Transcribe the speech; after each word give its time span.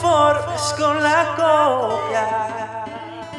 conformes 0.00 0.74
con 0.78 1.02
la 1.02 1.34
copia. 1.36 2.84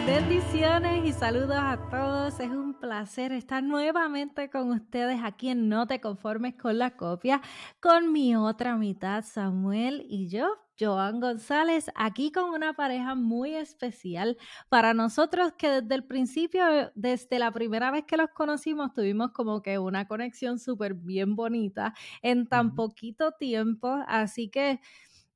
Bendiciones 0.06 1.06
y 1.06 1.11
saludos 1.11 1.58
a 1.58 1.77
todos. 1.90 2.40
Es 2.40 2.51
un 2.51 2.75
placer 2.80 3.32
estar 3.32 3.64
nuevamente 3.64 4.50
con 4.50 4.71
ustedes 4.71 5.21
aquí 5.24 5.50
en 5.50 5.69
No 5.69 5.87
te 5.87 6.00
conformes 6.00 6.55
con 6.55 6.77
la 6.77 6.92
copia, 6.92 7.42
con 7.79 8.11
mi 8.11 8.36
otra 8.36 8.75
mitad, 8.77 9.23
Samuel 9.23 10.05
y 10.07 10.27
yo, 10.27 10.55
Joan 10.79 11.20
González, 11.20 11.89
aquí 11.95 12.32
con 12.32 12.52
una 12.52 12.73
pareja 12.73 13.16
muy 13.16 13.55
especial 13.55 14.38
para 14.70 14.93
nosotros 14.93 15.54
que 15.57 15.82
desde 15.82 15.96
el 15.96 16.04
principio, 16.04 16.91
desde 16.93 17.39
la 17.39 17.52
primera 17.52 17.89
vez 17.91 18.05
que 18.05 18.18
los 18.18 18.30
conocimos, 18.30 18.93
tuvimos 18.93 19.32
como 19.32 19.62
que 19.62 19.80
una 19.80 20.07
conexión 20.07 20.59
súper 20.59 20.93
bien 20.93 21.36
bonita 21.36 21.93
en 22.21 22.48
tan 22.48 22.75
poquito 22.75 23.32
tiempo. 23.32 24.04
Así 24.07 24.50
que 24.50 24.80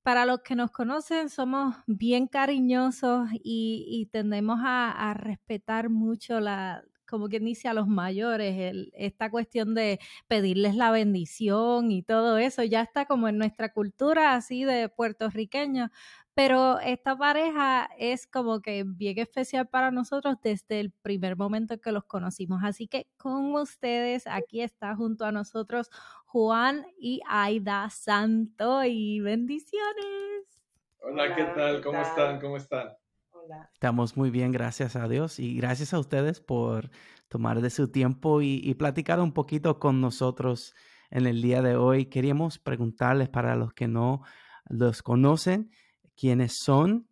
para 0.06 0.28
los 0.28 0.42
que 0.42 0.54
nos 0.56 0.70
conocen, 0.70 1.32
somos 1.32 1.78
bien 1.88 2.28
cariñosos 2.28 3.28
y, 3.34 4.08
tendemos 4.12 4.60
a, 4.64 5.16
respetar 5.16 5.90
mucho 5.90 6.40
la, 6.40 6.84
como 7.08 7.28
quien 7.28 7.44
dice, 7.44 7.70
a 7.70 7.74
los 7.74 7.88
mayores, 7.88 8.88
esta 8.94 9.32
cuestión 9.32 9.74
de 9.74 10.00
pedirles 10.28 10.76
la 10.76 10.92
bendición 10.92 11.90
y 11.90 12.04
todo 12.04 12.38
eso, 12.38 12.62
ya 12.64 12.84
está 12.84 13.08
como 13.08 13.28
en 13.30 13.40
nuestra 13.40 13.74
cultura 13.74 14.36
así 14.36 14.64
de 14.64 14.90
puertorriqueño, 14.90 15.90
pero 16.36 16.80
esta 16.82 17.18
pareja 17.18 17.90
es 17.98 18.28
como 18.28 18.62
que 18.62 18.84
bien 18.86 19.18
especial 19.18 19.68
para 19.68 19.90
nosotros 19.90 20.36
desde 20.44 20.82
el 20.82 20.92
primer 20.92 21.36
momento 21.36 21.80
que 21.80 21.94
los 21.94 22.04
conocimos. 22.04 22.62
Así 22.64 22.88
que 22.88 23.08
con 23.18 23.56
ustedes, 23.56 24.28
aquí 24.28 24.62
está 24.62 24.96
junto 24.96 25.26
a 25.26 25.32
nosotros 25.32 25.90
Juan 26.36 26.86
y 27.00 27.22
Aida 27.30 27.90
Santo 27.90 28.84
y 28.84 29.22
bendiciones. 29.22 30.66
Hola, 31.00 31.34
¿qué 31.34 31.46
tal? 31.46 31.82
¿Cómo 31.82 32.02
están? 32.02 32.42
¿Cómo 32.42 32.58
están? 32.58 32.90
Hola. 33.32 33.70
Estamos 33.72 34.18
muy 34.18 34.32
bien, 34.32 34.52
gracias 34.52 34.98
a 34.98 35.08
Dios 35.08 35.40
y 35.40 35.56
gracias 35.56 35.94
a 35.94 36.00
ustedes 36.00 36.42
por 36.42 36.90
tomar 37.30 37.62
de 37.62 37.70
su 37.70 37.90
tiempo 37.90 38.42
y, 38.42 38.60
y 38.62 38.74
platicar 38.74 39.22
un 39.22 39.32
poquito 39.32 39.80
con 39.80 40.02
nosotros 40.02 40.76
en 41.10 41.26
el 41.26 41.42
día 41.42 41.62
de 41.62 41.78
hoy. 41.78 42.08
Queríamos 42.08 42.60
preguntarles 42.60 43.30
para 43.30 43.56
los 43.56 43.74
que 43.74 43.88
no 43.88 44.22
los 44.66 45.02
conocen, 45.04 45.72
quiénes 46.18 46.60
son 46.60 47.08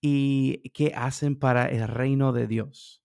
y 0.00 0.68
qué 0.70 0.92
hacen 0.96 1.38
para 1.38 1.66
el 1.66 1.86
reino 1.86 2.32
de 2.32 2.48
Dios. 2.48 3.04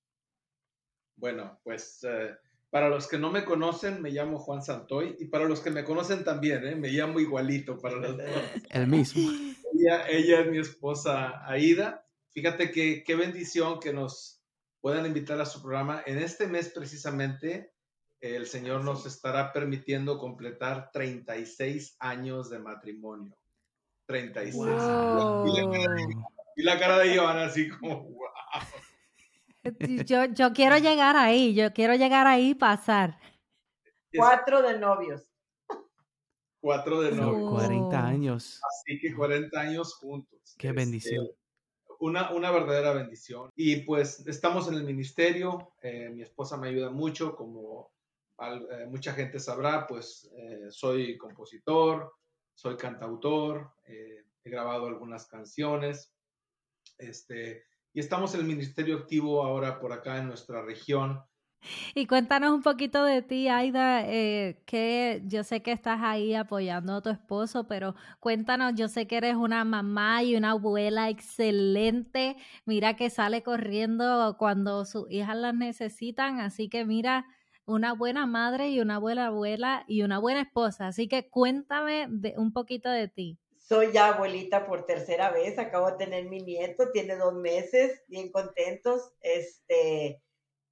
Bueno, 1.16 1.60
pues 1.64 2.04
eh, 2.06 2.36
para 2.70 2.90
los 2.90 3.08
que 3.08 3.18
no 3.18 3.32
me 3.32 3.46
conocen, 3.46 4.02
me 4.02 4.12
llamo 4.12 4.40
Juan 4.40 4.62
Santoy 4.62 5.16
y 5.20 5.26
para 5.26 5.46
los 5.46 5.60
que 5.60 5.72
me 5.72 5.84
conocen 5.84 6.24
también, 6.24 6.66
¿eh? 6.68 6.76
me 6.76 6.90
llamo 6.90 7.20
igualito 7.20 7.80
para 7.80 7.96
los 7.96 8.18
El 8.70 8.88
mismo. 8.88 9.32
Ella, 9.74 10.08
ella, 10.08 10.42
es 10.42 10.52
mi 10.52 10.60
esposa 10.60 11.44
Aida. 11.50 12.06
Fíjate 12.32 12.72
que 12.72 13.04
qué 13.04 13.16
bendición 13.16 13.80
que 13.80 13.94
nos 13.94 14.44
puedan 14.82 15.06
invitar 15.06 15.40
a 15.42 15.46
su 15.46 15.62
programa. 15.62 16.04
En 16.06 16.20
este 16.20 16.48
mes 16.48 16.70
precisamente, 16.70 17.74
el 18.22 18.46
Señor 18.46 18.84
nos 18.84 19.06
estará 19.06 19.52
permitiendo 19.52 20.20
completar 20.20 20.92
36 20.92 21.96
años 22.00 22.50
de 22.50 22.60
matrimonio. 22.60 23.36
36. 24.06 24.56
Y, 26.56 26.64
la 26.64 26.78
cara 26.78 26.98
de, 27.00 27.14
Iván 27.14 27.38
así 27.38 27.70
como, 27.70 28.04
wow. 28.04 28.30
Yo, 30.06 30.26
yo 30.26 30.54
quiero 30.54 30.78
llegar 30.78 31.16
ahí, 31.16 31.54
yo 31.54 31.74
quiero 31.74 31.96
llegar 31.96 32.28
ahí 32.28 32.52
y 32.52 32.56
pasar. 32.56 33.20
Cuatro 34.16 34.62
de 34.62 34.80
novios. 34.80 35.28
Cuatro 36.62 37.02
de 37.02 37.12
novios. 37.12 37.52
40 37.52 38.06
años. 38.06 38.62
Así 38.68 39.00
que 39.00 39.16
40 39.16 39.60
años 39.60 39.96
juntos. 39.96 40.56
Qué 40.58 40.72
bendición. 40.72 41.26
Este, 41.26 41.40
una, 42.00 42.32
una 42.32 42.52
verdadera 42.52 42.94
bendición. 42.94 43.50
Y 43.56 43.82
pues 43.82 44.26
estamos 44.28 44.68
en 44.68 44.76
el 44.76 44.84
ministerio, 44.84 45.74
eh, 45.82 46.10
mi 46.10 46.22
esposa 46.22 46.58
me 46.58 46.70
ayuda 46.70 46.90
mucho, 46.90 47.36
como 47.36 47.92
eh, 48.42 48.86
mucha 48.88 49.14
gente 49.14 49.40
sabrá, 49.40 49.86
pues 49.86 50.30
eh, 50.34 50.68
soy 50.70 51.18
compositor, 51.18 52.14
soy 52.54 52.78
cantautor, 52.78 53.74
eh, 53.86 54.24
he 54.44 54.50
grabado 54.50 54.88
algunas 54.88 55.28
canciones, 55.28 56.14
este, 56.98 57.66
y 57.94 58.00
estamos 58.00 58.34
en 58.34 58.42
el 58.42 58.48
Ministerio 58.48 58.98
Activo 58.98 59.44
ahora 59.44 59.80
por 59.80 59.94
acá 59.94 60.18
en 60.18 60.28
nuestra 60.28 60.62
región. 60.62 61.22
Y 61.94 62.08
cuéntanos 62.08 62.54
un 62.54 62.62
poquito 62.62 63.04
de 63.04 63.22
ti, 63.22 63.50
Aida, 63.50 64.06
eh, 64.06 64.62
que 64.66 65.22
yo 65.26 65.44
sé 65.44 65.62
que 65.62 65.74
estás 65.74 66.00
ahí 66.02 66.34
apoyando 66.34 66.96
a 66.96 67.02
tu 67.02 67.10
esposo, 67.10 67.68
pero 67.68 67.96
cuéntanos, 68.22 68.76
yo 68.76 68.88
sé 68.88 69.08
que 69.08 69.18
eres 69.18 69.36
una 69.36 69.66
mamá 69.66 70.24
y 70.24 70.38
una 70.38 70.52
abuela 70.52 71.10
excelente, 71.10 72.38
mira 72.66 72.96
que 72.96 73.10
sale 73.10 73.44
corriendo 73.44 74.38
cuando 74.38 74.86
sus 74.86 75.12
hijas 75.12 75.36
las 75.36 75.54
necesitan, 75.54 76.40
así 76.40 76.70
que 76.70 76.86
mira, 76.86 77.26
una 77.70 77.94
buena 77.94 78.26
madre 78.26 78.70
y 78.70 78.80
una 78.80 78.98
buena 78.98 79.28
abuela 79.28 79.86
y 79.88 80.02
una 80.02 80.18
buena 80.18 80.42
esposa. 80.42 80.88
Así 80.88 81.08
que 81.08 81.30
cuéntame 81.30 82.08
de, 82.10 82.34
un 82.38 82.52
poquito 82.52 82.90
de 82.90 83.08
ti. 83.08 83.38
Soy 83.70 83.92
ya 83.92 84.08
abuelita 84.08 84.66
por 84.66 84.88
tercera 84.88 85.30
vez, 85.30 85.60
acabo 85.60 85.92
de 85.92 85.98
tener 85.98 86.26
mi 86.26 86.42
nieto, 86.42 86.90
tiene 86.92 87.16
dos 87.16 87.36
meses, 87.36 88.02
bien 88.08 88.32
contentos. 88.32 89.12
Este, 89.22 90.24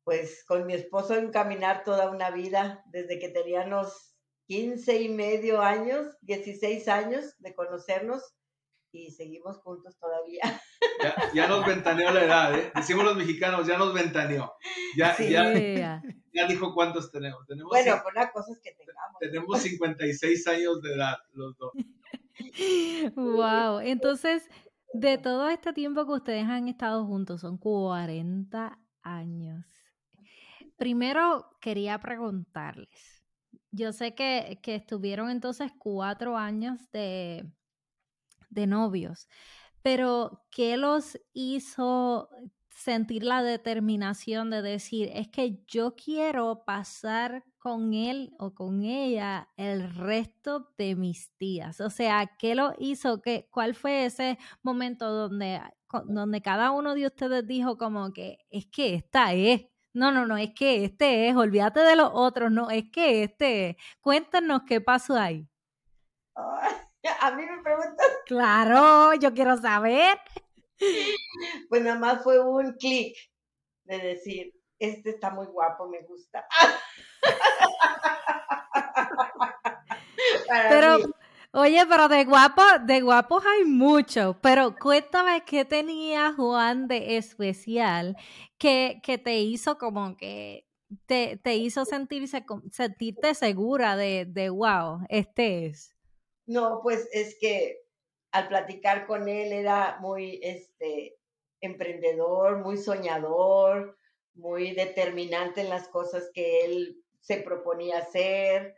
pues 0.03 0.43
con 0.47 0.65
mi 0.65 0.73
esposo 0.73 1.13
encaminar 1.13 1.83
toda 1.83 2.09
una 2.09 2.31
vida, 2.31 2.83
desde 2.87 3.19
que 3.19 3.29
teníamos 3.29 4.15
15 4.47 4.99
y 4.99 5.09
medio 5.09 5.61
años, 5.61 6.07
16 6.21 6.87
años 6.87 7.35
de 7.37 7.53
conocernos 7.53 8.33
y 8.91 9.11
seguimos 9.11 9.59
juntos 9.59 9.95
todavía. 9.99 10.41
Ya, 11.35 11.47
nos 11.47 11.63
ventaneó 11.67 12.11
la 12.11 12.23
edad, 12.23 12.57
¿eh? 12.57 12.71
Decimos 12.73 13.05
los 13.05 13.15
mexicanos, 13.15 13.67
ya 13.67 13.77
nos 13.77 13.93
ventaneó. 13.93 14.53
Ya, 14.97 15.15
ya, 15.19 16.01
ya 16.33 16.47
dijo 16.47 16.73
cuántos 16.73 17.11
tenemos. 17.11 17.45
tenemos 17.45 17.69
bueno, 17.69 18.01
por 18.01 18.15
la 18.15 18.31
cosa 18.31 18.53
es 18.53 18.59
que 18.59 18.71
tengamos. 18.71 19.19
Tenemos 19.19 19.61
56 19.61 20.47
años 20.47 20.81
de 20.81 20.95
edad 20.95 21.17
los 21.33 21.55
dos. 21.59 21.73
Wow, 23.15 23.79
entonces, 23.83 24.49
de 24.93 25.17
todo 25.17 25.47
este 25.49 25.73
tiempo 25.73 26.05
que 26.05 26.13
ustedes 26.13 26.45
han 26.45 26.67
estado 26.67 27.05
juntos, 27.05 27.41
son 27.41 27.57
40 27.57 28.79
años. 29.01 29.65
Primero 30.77 31.57
quería 31.59 31.99
preguntarles, 31.99 33.23
yo 33.71 33.91
sé 33.91 34.13
que, 34.13 34.59
que 34.61 34.75
estuvieron 34.75 35.29
entonces 35.29 35.71
cuatro 35.77 36.37
años 36.37 36.79
de, 36.91 37.51
de 38.49 38.67
novios, 38.67 39.27
pero 39.81 40.45
¿qué 40.51 40.77
los 40.77 41.19
hizo 41.33 42.29
sentir 42.77 43.23
la 43.23 43.41
determinación 43.41 44.51
de 44.51 44.61
decir, 44.61 45.09
es 45.13 45.27
que 45.29 45.63
yo 45.67 45.95
quiero 45.95 46.63
pasar 46.63 47.43
con 47.67 47.93
él 47.93 48.33
o 48.39 48.55
con 48.55 48.85
ella 48.85 49.49
el 49.57 49.93
resto 49.93 50.71
de 50.77 50.95
mis 50.95 51.37
días. 51.37 51.81
O 51.81 51.89
sea, 51.89 52.31
¿qué 52.39 52.55
lo 52.55 52.73
hizo? 52.79 53.21
¿Qué, 53.21 53.49
¿Cuál 53.51 53.75
fue 53.75 54.05
ese 54.05 54.37
momento 54.63 55.11
donde, 55.11 55.59
donde 56.05 56.41
cada 56.41 56.71
uno 56.71 56.95
de 56.95 57.07
ustedes 57.07 57.45
dijo 57.45 57.77
como 57.77 58.13
que 58.13 58.37
es 58.49 58.67
que 58.67 58.95
esta 58.95 59.33
es? 59.33 59.65
No, 59.93 60.13
no, 60.13 60.25
no, 60.25 60.37
es 60.37 60.53
que 60.53 60.85
este 60.85 61.27
es, 61.27 61.35
olvídate 61.35 61.81
de 61.81 61.97
los 61.97 62.09
otros, 62.13 62.49
no, 62.51 62.69
es 62.69 62.85
que 62.89 63.23
este 63.23 63.71
es. 63.71 63.75
Cuéntanos 63.99 64.61
qué 64.65 64.79
pasó 64.79 65.15
ahí. 65.15 65.45
a 67.21 67.31
mí 67.31 67.43
me 67.43 67.61
preguntan. 67.61 68.07
Claro, 68.27 69.13
yo 69.15 69.33
quiero 69.33 69.57
saber. 69.57 70.17
Pues 71.69 71.81
nada 71.81 71.99
más 71.99 72.23
fue 72.23 72.39
un 72.39 72.73
clic 72.73 73.17
de 73.85 73.97
decir, 73.97 74.53
este 74.79 75.11
está 75.11 75.29
muy 75.31 75.47
guapo, 75.47 75.87
me 75.87 76.01
gusta. 76.03 76.47
pero, 80.69 80.97
oye, 81.51 81.85
pero 81.87 82.07
de 82.07 82.25
guapo, 82.25 82.61
de 82.85 83.01
guapos 83.01 83.43
hay 83.45 83.65
mucho. 83.65 84.37
Pero 84.41 84.75
cuéntame 84.75 85.43
qué 85.45 85.65
tenía 85.65 86.33
Juan 86.33 86.87
de 86.87 87.17
especial 87.17 88.15
que, 88.57 88.99
que 89.03 89.17
te 89.17 89.39
hizo 89.39 89.77
como 89.77 90.15
que 90.17 90.65
te, 91.05 91.37
te 91.37 91.55
hizo 91.55 91.85
sentirse, 91.85 92.45
sentirte 92.71 93.35
segura 93.35 93.97
de, 93.97 94.25
de 94.25 94.49
wow, 94.49 95.05
este 95.09 95.67
es. 95.67 95.93
No, 96.45 96.79
pues 96.81 97.09
es 97.11 97.37
que 97.39 97.81
al 98.31 98.47
platicar 98.47 99.05
con 99.05 99.27
él 99.27 99.51
era 99.51 99.97
muy 99.99 100.39
este, 100.41 101.17
emprendedor, 101.61 102.63
muy 102.63 102.77
soñador, 102.77 103.97
muy 104.37 104.71
determinante 104.71 105.61
en 105.61 105.69
las 105.69 105.87
cosas 105.87 106.29
que 106.33 106.65
él 106.65 107.03
se 107.19 107.37
proponía 107.37 107.99
hacer, 107.99 108.75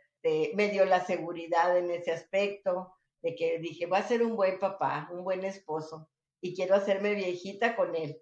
me 0.54 0.68
dio 0.70 0.84
la 0.84 1.04
seguridad 1.04 1.78
en 1.78 1.90
ese 1.90 2.12
aspecto, 2.12 2.94
de 3.22 3.34
que 3.34 3.58
dije, 3.58 3.86
va 3.86 3.98
a 3.98 4.08
ser 4.08 4.22
un 4.22 4.34
buen 4.34 4.58
papá, 4.58 5.08
un 5.12 5.24
buen 5.24 5.44
esposo, 5.44 6.08
y 6.40 6.54
quiero 6.54 6.74
hacerme 6.74 7.14
viejita 7.14 7.76
con 7.76 7.94
él. 7.94 8.16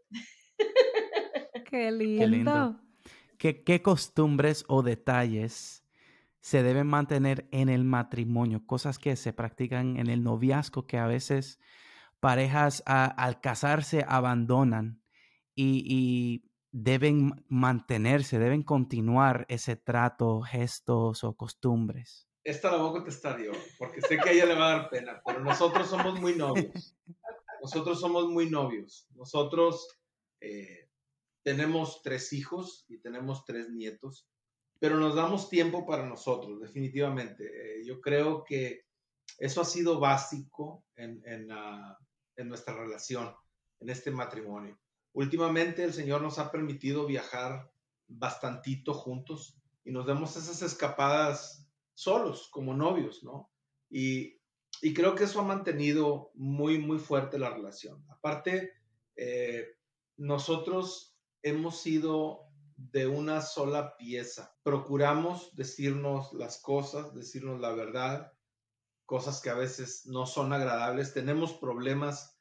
Qué 1.71 1.91
lindo. 1.91 2.81
¿Qué, 3.39 3.83
costumbres 3.83 4.65
o 4.67 4.83
detalles 4.83 5.85
se 6.41 6.63
deben 6.63 6.89
mantener 6.89 7.47
en 7.53 7.69
el 7.69 7.85
matrimonio, 7.85 8.67
cosas 8.67 8.99
que 8.99 9.15
se 9.17 9.33
practican 9.33 9.97
en 9.97 10.09
el 10.09 10.25
noviazgo 10.25 10.87
que 10.87 10.99
a 10.99 11.07
veces 11.07 11.61
parejas 12.21 12.83
al 12.87 13.41
casarse 13.41 14.05
abandonan 14.09 15.03
y, 15.55 16.48
deben 16.71 17.45
mantenerse, 17.49 18.39
deben 18.39 18.63
continuar 18.63 19.47
ese 19.49 19.77
trato, 19.77 20.43
gestos 20.43 21.25
o 21.25 21.35
costumbres? 21.35 22.29
Esta 22.45 22.71
la 22.71 22.79
voy 22.79 22.91
a 22.91 22.93
contestar 22.93 23.41
yo, 23.41 23.53
porque 23.79 24.01
sé 24.01 24.17
que 24.19 24.29
a 24.29 24.33
ella 24.33 24.47
le 24.47 24.55
va 24.55 24.67
a 24.67 24.79
dar 24.79 24.91
pena, 24.91 25.21
pero 25.25 25.41
nosotros 25.41 25.89
somos 25.89 26.21
muy 26.21 26.35
novios. 26.35 26.97
Nosotros 27.61 28.01
somos 28.01 28.29
muy 28.29 28.49
novios. 28.49 29.09
Nosotros 29.15 29.99
eh, 30.41 30.89
tenemos 31.43 32.03
tres 32.03 32.33
hijos 32.33 32.85
y 32.89 32.99
tenemos 33.01 33.45
tres 33.45 33.69
nietos, 33.71 34.29
pero 34.79 34.97
nos 34.97 35.15
damos 35.15 35.51
tiempo 35.51 35.85
para 35.85 36.07
nosotros, 36.07 36.61
definitivamente. 36.61 37.45
Eh, 37.45 37.85
yo 37.85 38.01
creo 38.01 38.45
que 38.45 38.85
eso 39.39 39.61
ha 39.61 39.65
sido 39.65 39.99
básico 39.99 40.85
en, 40.97 41.23
en 41.27 42.49
nuestra 42.49 42.75
relación, 42.75 43.35
en 43.81 43.91
este 43.91 44.11
matrimonio. 44.11 44.79
Últimamente 45.19 45.83
el 45.83 45.93
Señor 45.93 46.23
nos 46.23 46.39
ha 46.39 46.53
permitido 46.53 47.05
viajar 47.05 47.73
bastantito 48.07 48.95
juntos 48.95 49.59
y 49.85 49.91
nos 49.91 50.07
damos 50.07 50.37
esas 50.37 50.63
escapadas 50.63 51.69
solos, 51.93 52.49
como 52.53 52.73
novios, 52.73 53.25
¿no? 53.25 53.51
Y, 53.91 54.39
creo 54.95 55.17
que 55.17 55.25
eso 55.25 55.41
ha 55.41 55.43
mantenido 55.43 56.31
muy, 56.35 56.79
muy 56.79 57.01
fuerte 57.01 57.37
la 57.37 57.51
relación. 57.51 58.07
Aparte, 58.09 58.75
eh, 59.17 59.67
nosotros 60.17 61.19
hemos 61.43 61.81
sido 61.81 62.53
de 62.77 63.09
una 63.09 63.41
sola 63.41 63.97
pieza. 63.97 64.57
Procuramos 64.63 65.53
decirnos 65.57 66.33
las 66.33 66.63
cosas, 66.63 67.13
decirnos 67.13 67.59
la 67.61 67.73
verdad, 67.73 68.35
cosas 69.05 69.41
que 69.41 69.51
a 69.51 69.55
veces 69.55 70.07
no 70.07 70.27
son 70.27 70.53
agradables. 70.53 71.13
Tenemos 71.13 71.55
problemas 71.55 72.39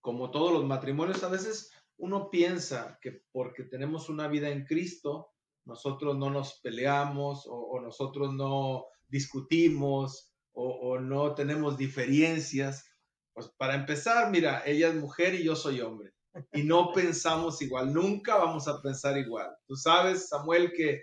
como 0.00 0.30
todos 0.30 0.52
los 0.52 0.64
matrimonios. 0.64 1.24
A 1.24 1.28
veces 1.28 1.72
uno 2.00 2.30
piensa 2.30 2.98
que 3.00 3.22
porque 3.30 3.64
tenemos 3.64 4.08
una 4.08 4.26
vida 4.26 4.48
en 4.48 4.64
Cristo, 4.64 5.32
nosotros 5.66 6.16
no 6.16 6.30
nos 6.30 6.60
peleamos 6.60 7.46
o, 7.46 7.78
nosotros 7.80 8.32
no 8.34 8.86
discutimos 9.08 10.32
o, 10.52 10.98
no 10.98 11.34
tenemos 11.34 11.76
diferencias. 11.76 12.86
Pues 13.32 13.48
para 13.56 13.74
empezar, 13.74 14.30
mira, 14.30 14.62
ella 14.66 14.88
es 14.88 14.94
mujer 14.94 15.34
y 15.34 15.44
yo 15.44 15.54
soy 15.54 15.80
hombre. 15.80 16.12
Y 16.52 16.62
no 16.62 16.92
pensamos 16.94 17.60
igual, 17.62 17.92
nunca 17.92 18.36
vamos 18.36 18.66
a 18.66 18.80
pensar 18.80 19.18
igual. 19.18 19.50
Tú 19.66 19.76
sabes, 19.76 20.28
Samuel, 20.28 20.72
que 20.72 21.02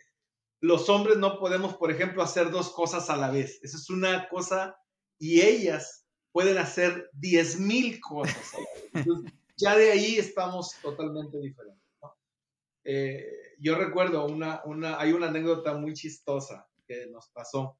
los 0.59 0.89
hombres 0.89 1.17
no 1.17 1.39
podemos, 1.39 1.75
por 1.77 1.91
ejemplo, 1.91 2.23
hacer 2.23 2.49
dos 2.49 2.71
cosas 2.71 3.09
a 3.11 3.17
la 3.17 3.29
vez. 3.29 3.59
Eso 3.61 3.77
es 3.77 3.89
una 3.89 4.27
cosa 4.29 4.75
y 5.19 5.41
ellas 5.41 6.07
pueden 6.31 6.57
hacer 6.57 7.09
diez 7.13 7.59
mil 7.59 7.99
cosas 8.01 8.53
a 8.55 8.57
la 8.57 9.03
vez 9.03 9.33
ya 9.57 9.75
de 9.75 9.91
ahí 9.91 10.17
estamos 10.17 10.75
totalmente 10.81 11.39
diferentes. 11.39 11.83
Eh, 12.83 13.55
yo 13.59 13.77
recuerdo 13.77 14.25
una, 14.25 14.61
una, 14.63 14.99
hay 14.99 15.11
una 15.11 15.27
anécdota 15.27 15.73
muy 15.73 15.93
chistosa 15.93 16.69
que 16.87 17.07
nos 17.07 17.27
pasó 17.31 17.77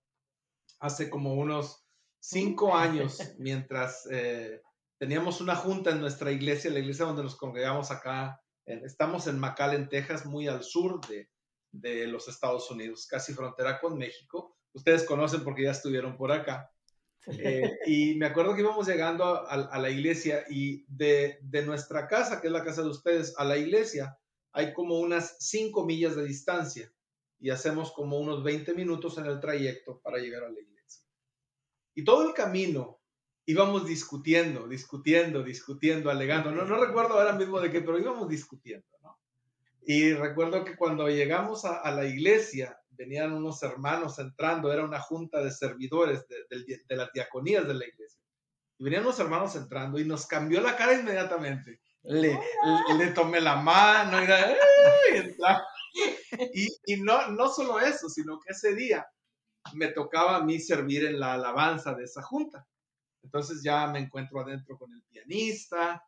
hace 0.80 1.10
como 1.10 1.36
unos 1.36 1.86
cinco 2.20 2.76
años, 2.76 3.20
mientras 3.38 4.06
eh, 4.12 4.62
teníamos 4.98 5.40
una 5.40 5.56
junta 5.56 5.92
en 5.92 6.02
nuestra 6.02 6.32
iglesia, 6.32 6.72
la 6.72 6.80
iglesia 6.80 7.06
donde 7.06 7.24
nos 7.24 7.38
congregamos 7.38 7.90
acá. 7.90 8.42
estamos 8.66 9.28
en 9.28 9.40
McAllen, 9.40 9.88
Texas, 9.88 10.26
muy 10.26 10.48
al 10.48 10.64
sur 10.64 11.00
de, 11.08 11.30
de 11.72 12.08
los 12.08 12.28
Estados 12.28 12.70
Unidos, 12.70 13.08
casi 13.08 13.34
frontera 13.34 13.80
con 13.80 13.98
México. 13.98 14.58
Ustedes 14.74 15.06
conocen 15.06 15.44
porque 15.44 15.64
ya 15.64 15.72
estuvieron 15.72 16.18
por 16.18 16.32
acá. 16.32 16.70
Eh, 17.28 17.80
y 17.86 18.16
me 18.16 18.28
acuerdo 18.28 18.56
que 18.56 18.62
íbamos 18.62 18.88
llegando 18.88 19.26
a, 19.26 19.80
la 19.80 19.90
iglesia 19.90 20.46
y 20.50 20.86
de, 20.88 21.40
nuestra 21.66 22.08
casa, 22.08 22.40
que 22.40 22.48
es 22.48 22.54
la 22.54 22.64
casa 22.64 22.82
de 22.82 22.90
ustedes, 22.90 23.34
a 23.38 23.44
la 23.44 23.58
iglesia, 23.58 24.18
hay 24.52 24.74
como 24.74 25.00
unas 25.00 25.36
5 25.40 25.86
millas 25.86 26.16
de 26.16 26.26
distancia 26.26 26.92
y 27.40 27.50
hacemos 27.50 27.92
como 27.92 28.20
unos 28.20 28.44
20 28.44 28.74
minutos 28.74 29.18
en 29.18 29.26
el 29.26 29.40
trayecto 29.40 30.00
para 30.02 30.18
llegar 30.18 30.44
a 30.44 30.50
la 30.50 30.60
iglesia. 30.60 31.04
Y 31.94 32.04
todo 32.04 32.28
el 32.28 32.34
camino 32.34 33.00
íbamos 33.46 33.86
discutiendo, 33.86 34.68
discutiendo, 34.68 35.44
discutiendo, 35.44 36.10
alegando. 36.10 36.52
No, 36.52 36.66
no 36.66 36.84
recuerdo 36.84 37.14
ahora 37.14 37.34
mismo 37.34 37.60
de 37.60 37.72
qué, 37.72 37.82
pero 37.82 38.00
íbamos 38.00 38.28
discutiendo. 38.28 38.86
Y 39.86 40.12
recuerdo 40.14 40.66
que 40.66 40.76
cuando 40.76 41.08
llegamos 41.08 41.64
a 41.64 41.90
la 41.92 42.06
iglesia, 42.06 42.78
venían 42.98 43.34
unos 43.34 43.62
hermanos 43.64 44.20
entrando, 44.20 44.72
era 44.72 44.84
una 44.84 45.00
junta 45.00 45.44
de 45.44 45.52
servidores 45.52 46.26
de, 46.28 46.96
las 46.96 47.12
diaconías 47.14 47.68
de 47.68 47.74
la 47.74 47.86
iglesia. 47.86 48.22
Y 48.80 48.84
venían 48.84 49.04
unos 49.04 49.20
hermanos 49.20 49.56
entrando 49.56 50.00
y 50.00 50.06
nos 50.06 50.26
cambió 50.28 50.62
la 50.62 50.76
cara 50.76 50.94
inmediatamente. 50.94 51.82
Le, 52.04 52.40
tomé 53.14 53.42
la 53.42 53.58
mano 53.58 54.18
y, 56.54 56.68
y, 56.86 57.02
no, 57.02 57.30
no 57.30 57.50
solo 57.50 57.80
eso, 57.80 58.08
sino 58.08 58.40
que 58.40 58.54
ese 58.54 58.76
día 58.76 59.06
me 59.74 59.88
tocaba 59.88 60.38
a 60.38 60.44
mí 60.44 60.60
servir 60.60 61.06
en 61.06 61.20
la 61.20 61.34
alabanza 61.34 61.94
de 61.94 62.06
esa 62.06 62.22
junta. 62.22 62.66
Entonces 63.24 63.62
ya 63.62 63.88
me 63.88 64.00
encuentro 64.00 64.40
adentro 64.40 64.78
con 64.78 64.94
el 64.94 65.04
pianista 65.04 66.02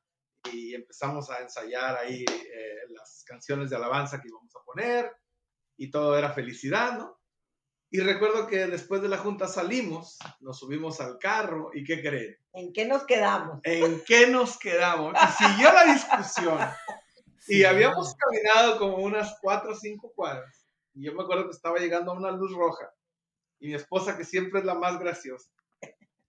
y 0.53 0.73
empezamos 0.73 1.29
a 1.29 1.41
ensayar 1.41 1.97
ahí 1.97 2.23
eh, 2.23 2.75
las 2.89 3.23
canciones 3.25 3.69
de 3.69 3.75
alabanza 3.75 4.21
que 4.21 4.29
íbamos 4.29 4.55
a 4.55 4.63
poner 4.63 5.11
y 5.79 5.89
todo 5.89 6.17
era 6.17 6.33
felicidad, 6.33 6.97
¿no? 6.97 7.17
Y 7.89 8.01
recuerdo 8.01 8.45
que 8.45 8.67
después 8.67 9.01
de 9.01 9.07
la 9.07 9.17
junta 9.17 9.47
salimos, 9.47 10.19
nos 10.41 10.59
subimos 10.59 10.99
al 11.01 11.17
carro 11.17 11.71
y 11.73 11.83
¿qué 11.83 12.01
creen? 12.01 12.37
¿En 12.53 12.71
qué 12.71 12.85
nos 12.85 13.05
quedamos? 13.05 13.61
¿En 13.63 14.03
qué 14.05 14.27
nos 14.27 14.59
quedamos? 14.59 15.15
Y 15.15 15.43
siguió 15.43 15.73
la 15.73 15.85
discusión. 15.85 16.59
Y 17.47 17.63
habíamos 17.63 18.13
caminado 18.13 18.77
como 18.77 18.97
unas 18.97 19.35
cuatro 19.41 19.71
o 19.71 19.75
cinco 19.75 20.13
cuadras. 20.15 20.67
Y 20.93 21.05
yo 21.05 21.13
me 21.15 21.23
acuerdo 21.23 21.45
que 21.45 21.55
estaba 21.55 21.79
llegando 21.79 22.11
a 22.11 22.15
una 22.15 22.29
luz 22.29 22.51
roja. 22.53 22.93
Y 23.59 23.69
mi 23.69 23.73
esposa, 23.73 24.15
que 24.15 24.23
siempre 24.23 24.59
es 24.59 24.65
la 24.67 24.75
más 24.75 24.99
graciosa, 24.99 25.49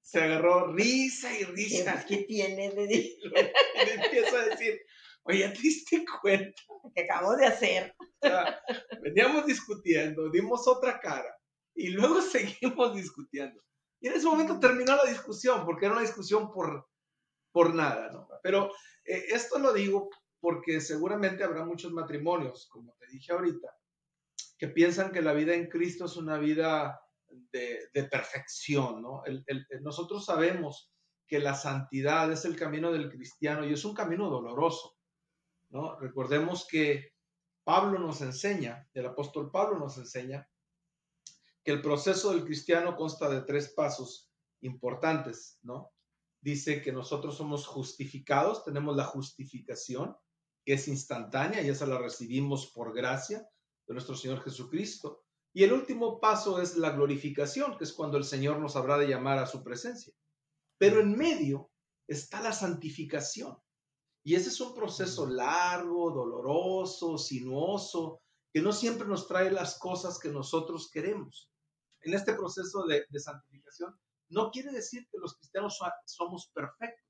se 0.00 0.22
agarró 0.22 0.72
risa 0.72 1.30
y 1.38 1.44
risa. 1.44 2.06
¿Qué, 2.08 2.18
tiene 2.18 2.70
de 2.70 2.84
Y 2.94 3.90
empieza 3.90 4.38
a 4.38 4.44
decir, 4.46 4.80
oye, 5.24 5.48
¿te 5.48 5.60
diste 5.60 6.04
cuenta? 6.22 6.62
Que 6.94 7.02
acabo 7.02 7.36
de 7.36 7.46
hacer. 7.46 7.94
veníamos 9.02 9.46
discutiendo, 9.46 10.30
dimos 10.30 10.66
otra 10.66 11.00
cara 11.00 11.36
y 11.74 11.88
luego 11.88 12.20
seguimos 12.22 12.94
discutiendo. 12.94 13.62
Y 14.00 14.08
en 14.08 14.14
ese 14.14 14.26
momento 14.26 14.58
terminó 14.58 14.96
la 14.96 15.04
discusión, 15.04 15.64
porque 15.64 15.86
era 15.86 15.94
una 15.94 16.02
discusión 16.02 16.50
por, 16.50 16.88
por 17.52 17.74
nada, 17.74 18.10
¿no? 18.10 18.28
Pero 18.42 18.70
eh, 19.04 19.24
esto 19.28 19.58
lo 19.58 19.72
digo 19.72 20.08
porque 20.40 20.80
seguramente 20.80 21.44
habrá 21.44 21.64
muchos 21.64 21.92
matrimonios, 21.92 22.66
como 22.70 22.94
te 22.98 23.06
dije 23.08 23.32
ahorita, 23.32 23.68
que 24.56 24.68
piensan 24.68 25.12
que 25.12 25.20
la 25.20 25.34
vida 25.34 25.54
en 25.54 25.68
Cristo 25.68 26.06
es 26.06 26.16
una 26.16 26.38
vida 26.38 26.98
de, 27.28 27.88
de 27.92 28.04
perfección, 28.04 29.02
¿no? 29.02 29.22
nosotros 29.82 30.24
sabemos 30.24 30.90
que 31.26 31.38
la 31.38 31.54
santidad 31.54 32.32
es 32.32 32.44
el 32.44 32.56
camino 32.56 32.90
del 32.90 33.08
cristiano 33.08 33.64
y 33.64 33.72
es 33.72 33.84
un 33.84 33.94
camino 33.94 34.28
doloroso. 34.28 34.96
¿No? 35.70 35.98
Recordemos 35.98 36.66
que 36.68 37.12
Pablo 37.64 37.98
nos 37.98 38.20
enseña, 38.20 38.88
el 38.94 39.06
apóstol 39.06 39.50
Pablo 39.50 39.78
nos 39.78 39.96
enseña, 39.98 40.48
que 41.62 41.72
el 41.72 41.82
proceso 41.82 42.32
del 42.32 42.44
cristiano 42.44 42.96
consta 42.96 43.28
de 43.28 43.42
tres 43.42 43.68
pasos 43.68 44.30
importantes, 44.60 45.58
¿no? 45.62 45.92
Dice 46.40 46.80
que 46.80 46.92
nosotros 46.92 47.36
somos 47.36 47.66
justificados, 47.66 48.64
tenemos 48.64 48.96
la 48.96 49.04
justificación, 49.04 50.16
que 50.64 50.74
es 50.74 50.88
instantánea 50.88 51.62
y 51.62 51.68
esa 51.68 51.86
la 51.86 51.98
recibimos 51.98 52.70
por 52.72 52.94
gracia 52.94 53.46
de 53.86 53.94
nuestro 53.94 54.14
Señor 54.14 54.42
Jesucristo. 54.42 55.24
Y 55.52 55.64
el 55.64 55.72
último 55.72 56.20
paso 56.20 56.60
es 56.60 56.76
la 56.76 56.90
glorificación, 56.90 57.76
que 57.76 57.84
es 57.84 57.92
cuando 57.92 58.16
el 58.16 58.24
Señor 58.24 58.58
nos 58.58 58.76
habrá 58.76 58.96
de 58.96 59.08
llamar 59.08 59.38
a 59.38 59.46
su 59.46 59.62
presencia. 59.62 60.14
Pero 60.78 61.00
en 61.00 61.16
medio 61.16 61.70
está 62.06 62.40
la 62.40 62.52
santificación. 62.52 63.58
Y 64.22 64.34
ese 64.34 64.48
es 64.50 64.60
un 64.60 64.74
proceso 64.74 65.26
largo, 65.26 66.10
doloroso, 66.10 67.16
sinuoso, 67.16 68.20
que 68.52 68.60
no 68.60 68.72
siempre 68.72 69.06
nos 69.06 69.26
trae 69.26 69.50
las 69.50 69.78
cosas 69.78 70.18
que 70.18 70.28
nosotros 70.28 70.90
queremos. 70.90 71.50
En 72.00 72.14
este 72.14 72.34
proceso 72.34 72.84
de, 72.86 73.06
santificación, 73.18 73.98
no 74.28 74.50
quiere 74.50 74.72
decir 74.72 75.08
que 75.10 75.18
los 75.18 75.36
cristianos 75.36 75.78
somos 76.04 76.50
perfectos, 76.52 77.06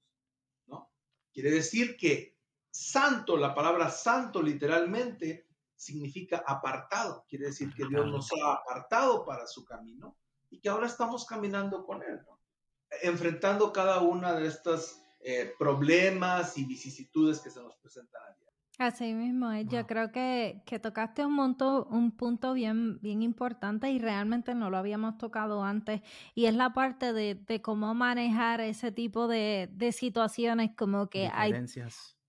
¿no? 0.67 0.91
Quiere 1.33 1.51
decir 1.51 1.97
que 1.97 2.37
santo, 2.71 3.37
la 3.37 3.55
palabra 3.55 3.91
santo 3.91 4.43
literalmente 4.43 5.47
significa 5.75 6.45
apartado, 6.47 7.25
quiere 7.29 7.47
decir 7.47 7.73
que 7.75 7.87
Dios 7.87 8.07
nos 8.07 8.29
ha 8.33 8.53
apartado 8.53 9.25
para 9.25 9.47
su 9.47 9.65
camino 9.65 10.17
y 10.51 10.61
que 10.61 10.69
ahora 10.69 10.87
estamos 10.87 11.25
caminando 11.25 11.85
con 11.85 12.03
Él, 12.03 12.21
¿no? 12.27 12.41
enfrentando 13.03 13.73
cada 13.73 14.01
una 14.01 14.35
de 14.35 14.47
estas 14.47 15.03
eh, 15.21 15.55
problemas 15.59 16.57
y 16.59 16.65
vicisitudes 16.65 17.41
que 17.41 17.51
se 17.51 17.63
nos 17.63 17.75
presentan 17.77 18.23
a. 18.23 18.41
Así 18.81 19.13
mismo 19.13 19.53
es. 19.53 19.69
Yo 19.69 19.87
creo 19.87 20.11
que, 20.11 20.63
que 20.65 20.79
tocaste 20.79 21.23
un, 21.27 21.35
monto, 21.35 21.85
un 21.91 22.17
punto 22.17 22.55
bien, 22.55 22.99
bien 23.03 23.21
importante 23.21 23.91
y 23.91 23.99
realmente 23.99 24.55
no 24.55 24.71
lo 24.71 24.79
habíamos 24.79 25.19
tocado 25.19 25.63
antes. 25.63 26.01
Y 26.35 26.47
es 26.47 26.55
la 26.55 26.73
parte 26.73 27.13
de, 27.13 27.35
de 27.35 27.61
cómo 27.61 27.93
manejar 27.93 28.63
ese 28.63 28.91
tipo 28.91 29.29
de, 29.29 29.69
de 29.71 29.93
situaciones 29.93 30.71
como 30.75 31.11
que 31.11 31.31
hay... 31.31 31.53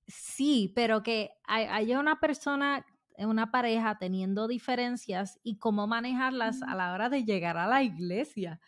Sí, 0.08 0.74
pero 0.76 1.02
que 1.04 1.32
hay, 1.46 1.68
hay 1.68 1.96
una 1.96 2.20
persona, 2.20 2.86
una 3.18 3.50
pareja 3.50 3.98
teniendo 3.98 4.50
diferencias 4.50 5.40
y 5.44 5.58
cómo 5.58 5.88
manejarlas 5.88 6.64
a 6.64 6.76
la 6.76 6.92
hora 6.92 7.08
de 7.08 7.24
llegar 7.24 7.58
a 7.58 7.68
la 7.68 7.82
iglesia. 7.82 8.60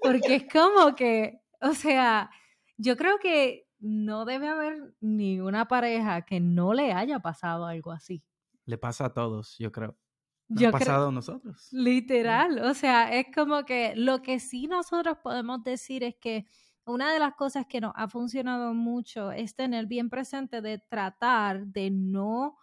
Porque 0.00 0.36
es 0.36 0.44
como 0.44 0.94
que, 0.94 1.40
o 1.60 1.74
sea, 1.74 2.30
yo 2.76 2.96
creo 2.96 3.18
que 3.18 3.66
no 3.82 4.24
debe 4.24 4.48
haber 4.48 4.94
ni 5.00 5.40
una 5.40 5.68
pareja 5.68 6.22
que 6.22 6.40
no 6.40 6.72
le 6.72 6.92
haya 6.92 7.18
pasado 7.20 7.66
algo 7.66 7.92
así. 7.92 8.22
Le 8.64 8.78
pasa 8.78 9.06
a 9.06 9.12
todos, 9.12 9.56
yo 9.58 9.70
creo. 9.72 9.98
Nos 10.48 10.60
Yo 10.60 10.68
ha 10.68 10.70
creo- 10.72 10.78
pasado 10.80 11.08
a 11.08 11.12
nosotros. 11.12 11.68
Literal, 11.72 12.58
o 12.60 12.74
sea, 12.74 13.12
es 13.12 13.26
como 13.34 13.64
que 13.64 13.94
lo 13.96 14.22
que 14.22 14.38
sí 14.40 14.66
nosotros 14.68 15.18
podemos 15.22 15.62
decir 15.64 16.04
es 16.04 16.14
que 16.16 16.46
una 16.84 17.12
de 17.12 17.18
las 17.18 17.34
cosas 17.34 17.66
que 17.66 17.80
nos 17.80 17.92
ha 17.96 18.08
funcionado 18.08 18.74
mucho 18.74 19.30
es 19.32 19.54
tener 19.54 19.86
bien 19.86 20.10
presente 20.10 20.60
de 20.62 20.78
tratar 20.78 21.66
de 21.66 21.90
no, 21.90 22.56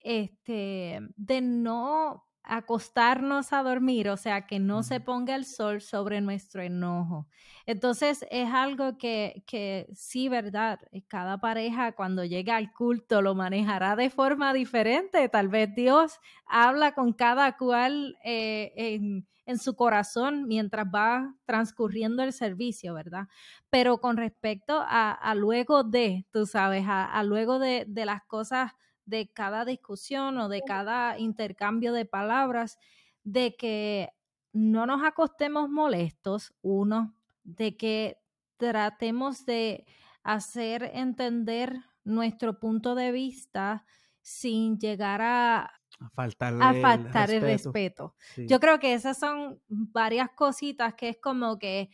este, 0.00 1.00
de 1.16 1.40
no 1.40 2.24
acostarnos 2.44 3.52
a 3.52 3.62
dormir, 3.62 4.08
o 4.08 4.16
sea, 4.16 4.46
que 4.46 4.58
no 4.58 4.82
se 4.82 5.00
ponga 5.00 5.34
el 5.34 5.44
sol 5.46 5.80
sobre 5.80 6.20
nuestro 6.20 6.62
enojo. 6.62 7.26
Entonces, 7.66 8.24
es 8.30 8.48
algo 8.50 8.98
que, 8.98 9.42
que 9.46 9.86
sí, 9.94 10.28
¿verdad? 10.28 10.78
Cada 11.08 11.38
pareja 11.38 11.92
cuando 11.92 12.24
llega 12.24 12.56
al 12.56 12.72
culto 12.72 13.22
lo 13.22 13.34
manejará 13.34 13.96
de 13.96 14.10
forma 14.10 14.52
diferente. 14.52 15.28
Tal 15.28 15.48
vez 15.48 15.74
Dios 15.74 16.18
habla 16.46 16.92
con 16.92 17.12
cada 17.12 17.56
cual 17.56 18.16
eh, 18.24 18.72
en, 18.76 19.26
en 19.46 19.58
su 19.58 19.74
corazón 19.74 20.46
mientras 20.46 20.86
va 20.86 21.34
transcurriendo 21.46 22.22
el 22.22 22.32
servicio, 22.32 22.94
¿verdad? 22.94 23.28
Pero 23.70 23.98
con 23.98 24.16
respecto 24.16 24.80
a, 24.86 25.12
a 25.12 25.34
luego 25.34 25.82
de, 25.84 26.26
tú 26.32 26.46
sabes, 26.46 26.84
a, 26.86 27.04
a 27.04 27.22
luego 27.24 27.58
de, 27.58 27.84
de 27.88 28.04
las 28.06 28.22
cosas 28.26 28.72
de 29.06 29.30
cada 29.32 29.64
discusión 29.64 30.38
o 30.38 30.48
de 30.48 30.62
cada 30.64 31.18
intercambio 31.18 31.92
de 31.92 32.04
palabras, 32.06 32.78
de 33.24 33.56
que 33.56 34.10
no 34.52 34.86
nos 34.86 35.02
acostemos 35.04 35.68
molestos, 35.68 36.54
uno, 36.62 37.16
de 37.42 37.76
que 37.76 38.18
tratemos 38.56 39.44
de 39.46 39.86
hacer 40.22 40.90
entender 40.94 41.76
nuestro 42.04 42.58
punto 42.60 42.94
de 42.94 43.12
vista 43.12 43.84
sin 44.22 44.78
llegar 44.78 45.20
a, 45.22 45.70
A 45.98 46.08
faltarle 46.10 46.66
a 46.66 46.70
el 46.70 46.80
faltar 46.80 47.30
el 47.30 47.42
respeto. 47.42 47.74
respeto. 47.74 48.14
Sí. 48.34 48.46
Yo 48.46 48.60
creo 48.60 48.78
que 48.78 48.94
esas 48.94 49.18
son 49.18 49.60
varias 49.68 50.30
cositas 50.30 50.94
que 50.94 51.10
es 51.10 51.18
como 51.20 51.58
que 51.58 51.90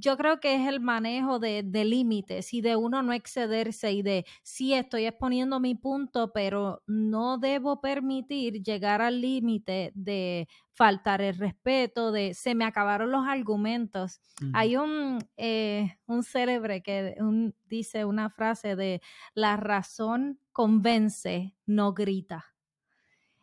yo 0.00 0.16
creo 0.16 0.40
que 0.40 0.54
es 0.56 0.68
el 0.68 0.80
manejo 0.80 1.38
de, 1.38 1.62
de 1.64 1.84
límites 1.84 2.52
y 2.54 2.60
de 2.60 2.76
uno 2.76 3.02
no 3.02 3.12
excederse 3.12 3.92
y 3.92 4.02
de 4.02 4.24
sí 4.42 4.74
estoy 4.74 5.06
exponiendo 5.06 5.60
mi 5.60 5.74
punto, 5.74 6.32
pero 6.32 6.82
no 6.86 7.38
debo 7.38 7.80
permitir 7.80 8.62
llegar 8.62 9.00
al 9.02 9.20
límite 9.20 9.92
de 9.94 10.48
faltar 10.72 11.20
el 11.22 11.36
respeto, 11.38 12.12
de 12.12 12.34
se 12.34 12.54
me 12.54 12.64
acabaron 12.64 13.10
los 13.12 13.26
argumentos. 13.26 14.20
Hay 14.52 14.76
un, 14.76 15.18
eh, 15.36 15.96
un 16.06 16.22
célebre 16.22 16.82
que 16.82 17.14
un- 17.18 17.54
dice 17.64 18.04
una 18.04 18.30
frase 18.30 18.76
de 18.76 19.00
la 19.34 19.56
razón 19.56 20.40
convence, 20.52 21.56
no 21.66 21.92
grita. 21.94 22.44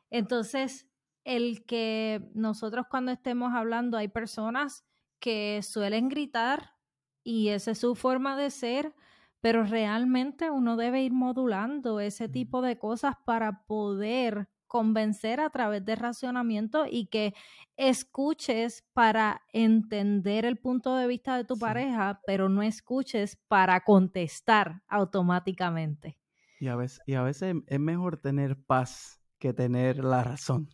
Entonces, 0.10 0.88
el 1.24 1.66
que 1.66 2.30
nosotros 2.34 2.86
cuando 2.90 3.12
estemos 3.12 3.54
hablando 3.54 3.98
hay 3.98 4.08
personas 4.08 4.86
que 5.22 5.62
suelen 5.64 6.10
gritar 6.10 6.76
y 7.24 7.50
esa 7.50 7.72
es 7.72 7.80
su 7.80 7.96
forma 7.96 8.38
de 8.38 8.52
ser, 8.52 8.96
pero 9.42 9.64
realmente 9.64 10.50
uno 10.52 10.78
debe 10.78 11.04
ir 11.04 11.14
modulando 11.14 12.00
ese 12.02 12.28
Ujú. 12.28 12.30
tipo 12.30 12.62
de 12.62 12.78
cosas 12.80 13.16
para 13.26 13.64
poder 13.66 14.50
convencer 14.68 15.40
a 15.42 15.50
través 15.52 15.86
de 15.86 15.96
racionamiento 15.96 16.86
y 16.90 17.08
que 17.08 17.34
escuches 17.78 18.84
para 18.94 19.42
entender 19.54 20.46
el 20.46 20.58
punto 20.60 20.96
de 20.96 21.08
vista 21.08 21.38
de 21.38 21.44
tu 21.46 21.58
Sí. 21.58 21.60
pareja, 21.60 22.22
pero 22.26 22.50
no 22.50 22.62
escuches 22.64 23.38
para 23.48 23.82
contestar 23.82 24.84
automáticamente. 24.88 26.18
Y 26.60 26.68
a 26.68 26.76
veces, 26.78 27.02
y 27.06 27.16
a 27.16 27.24
veces 27.24 27.56
es 27.68 27.80
mejor 27.80 28.18
tener 28.22 28.64
paz 28.64 29.20
que 29.40 29.54
tener 29.54 30.04
la 30.04 30.24
razón. 30.24 30.70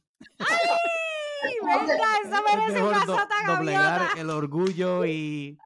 Venga, 1.64 1.96
eso 2.24 2.36
Es 2.36 2.56
merece 2.58 2.84
una 2.84 3.06
doblegar 3.48 4.18
el 4.18 4.30
orgullo 4.30 5.06
y 5.06 5.58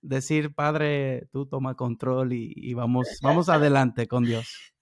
decir, 0.00 0.54
Padre, 0.54 1.28
tú 1.32 1.46
toma 1.46 1.74
control 1.74 2.32
y, 2.32 2.52
y 2.56 2.74
vamos, 2.74 3.18
vamos 3.22 3.48
adelante 3.48 4.08
con 4.08 4.24
Dios. 4.24 4.74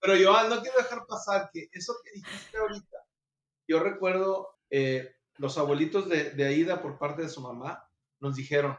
Pero 0.00 0.16
yo 0.16 0.32
no 0.48 0.60
quiero 0.62 0.78
dejar 0.78 1.06
pasar 1.06 1.50
que 1.52 1.68
eso 1.72 1.94
que 2.04 2.12
dijiste 2.12 2.56
ahorita, 2.56 2.98
yo 3.66 3.80
recuerdo 3.80 4.48
eh, 4.70 5.16
los 5.36 5.58
abuelitos 5.58 6.08
de, 6.08 6.30
de 6.30 6.46
Aida 6.46 6.80
por 6.80 6.98
parte 6.98 7.22
de 7.22 7.28
su 7.28 7.40
mamá 7.40 7.88
nos 8.20 8.36
dijeron, 8.36 8.76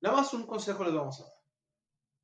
nada 0.00 0.16
más 0.16 0.32
un 0.34 0.46
consejo 0.46 0.84
les 0.84 0.94
vamos 0.94 1.20
a 1.20 1.24
dar, 1.24 1.32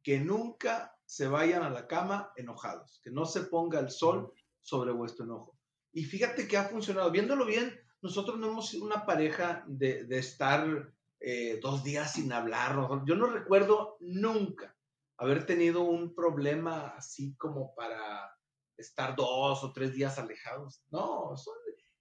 que 0.02 0.20
nunca 0.20 0.96
se 1.04 1.28
vayan 1.28 1.62
a 1.62 1.70
la 1.70 1.86
cama 1.86 2.32
enojados, 2.36 3.00
que 3.02 3.10
no 3.10 3.26
se 3.26 3.42
ponga 3.42 3.80
el 3.80 3.90
sol 3.90 4.32
sobre 4.60 4.92
vuestro 4.92 5.24
enojo. 5.24 5.53
Y 5.94 6.04
fíjate 6.04 6.48
que 6.48 6.56
ha 6.56 6.64
funcionado, 6.64 7.10
viéndolo 7.10 7.46
bien, 7.46 7.80
nosotros 8.02 8.38
no 8.38 8.48
hemos 8.48 8.68
sido 8.68 8.84
una 8.84 9.06
pareja 9.06 9.64
de, 9.66 10.04
de 10.04 10.18
estar 10.18 10.92
eh, 11.20 11.58
dos 11.62 11.84
días 11.84 12.12
sin 12.12 12.32
hablarnos. 12.32 13.02
Yo 13.06 13.14
no 13.14 13.26
recuerdo 13.26 13.96
nunca 14.00 14.76
haber 15.16 15.46
tenido 15.46 15.82
un 15.82 16.14
problema 16.14 16.88
así 16.96 17.34
como 17.36 17.74
para 17.76 18.36
estar 18.76 19.14
dos 19.14 19.62
o 19.62 19.72
tres 19.72 19.94
días 19.94 20.18
alejados. 20.18 20.82
No, 20.90 21.36
son, 21.36 21.54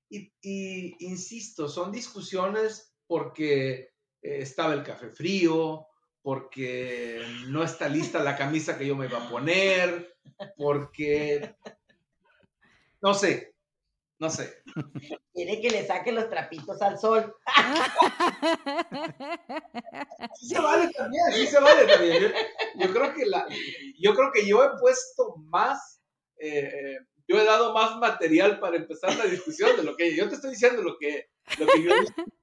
y, 0.10 0.34
y, 0.42 0.96
insisto, 1.06 1.70
son 1.70 1.92
discusiones 1.92 2.96
porque 3.06 3.94
eh, 4.22 4.40
estaba 4.40 4.74
el 4.74 4.84
café 4.84 5.10
frío, 5.10 5.86
porque 6.24 7.22
no 7.48 7.64
está 7.64 7.88
lista 7.88 8.24
la 8.24 8.36
camisa 8.36 8.78
que 8.78 8.88
yo 8.88 8.96
me 8.96 9.06
iba 9.06 9.24
a 9.24 9.30
poner, 9.30 10.18
porque 10.58 11.56
no 13.02 13.14
sé, 13.14 13.53
no 14.24 14.30
sé. 14.30 14.64
Quiere 15.34 15.60
que 15.60 15.70
le 15.70 15.86
saque 15.86 16.14
los 16.14 16.30
trapitos 16.30 16.82
al 16.82 16.98
sol. 16.98 17.36
Sí 20.40 20.48
se 20.48 20.60
vale 20.60 20.90
también, 20.92 21.24
sí 21.34 21.48
se 21.48 21.60
vale 21.60 21.86
también. 21.86 22.22
Yo, 22.22 22.30
yo 22.76 22.94
creo 22.94 23.14
que 23.14 23.26
la, 23.26 23.46
yo 24.00 24.16
creo 24.16 24.32
que 24.34 24.48
yo 24.48 24.64
he 24.64 24.70
puesto 24.80 25.36
más, 25.48 26.02
eh, 26.38 26.98
yo 27.28 27.38
he 27.38 27.46
dado 27.46 27.74
más 27.74 27.98
material 27.98 28.60
para 28.60 28.78
empezar 28.78 29.16
la 29.18 29.26
discusión 29.26 29.76
de 29.76 29.84
lo 29.84 29.96
que 29.96 30.16
yo 30.16 30.28
te 30.30 30.36
estoy 30.36 30.52
diciendo 30.52 30.82
lo 30.82 30.98
que, 30.98 31.30
lo 31.60 31.68
que 31.68 31.84
yo, 31.84 31.92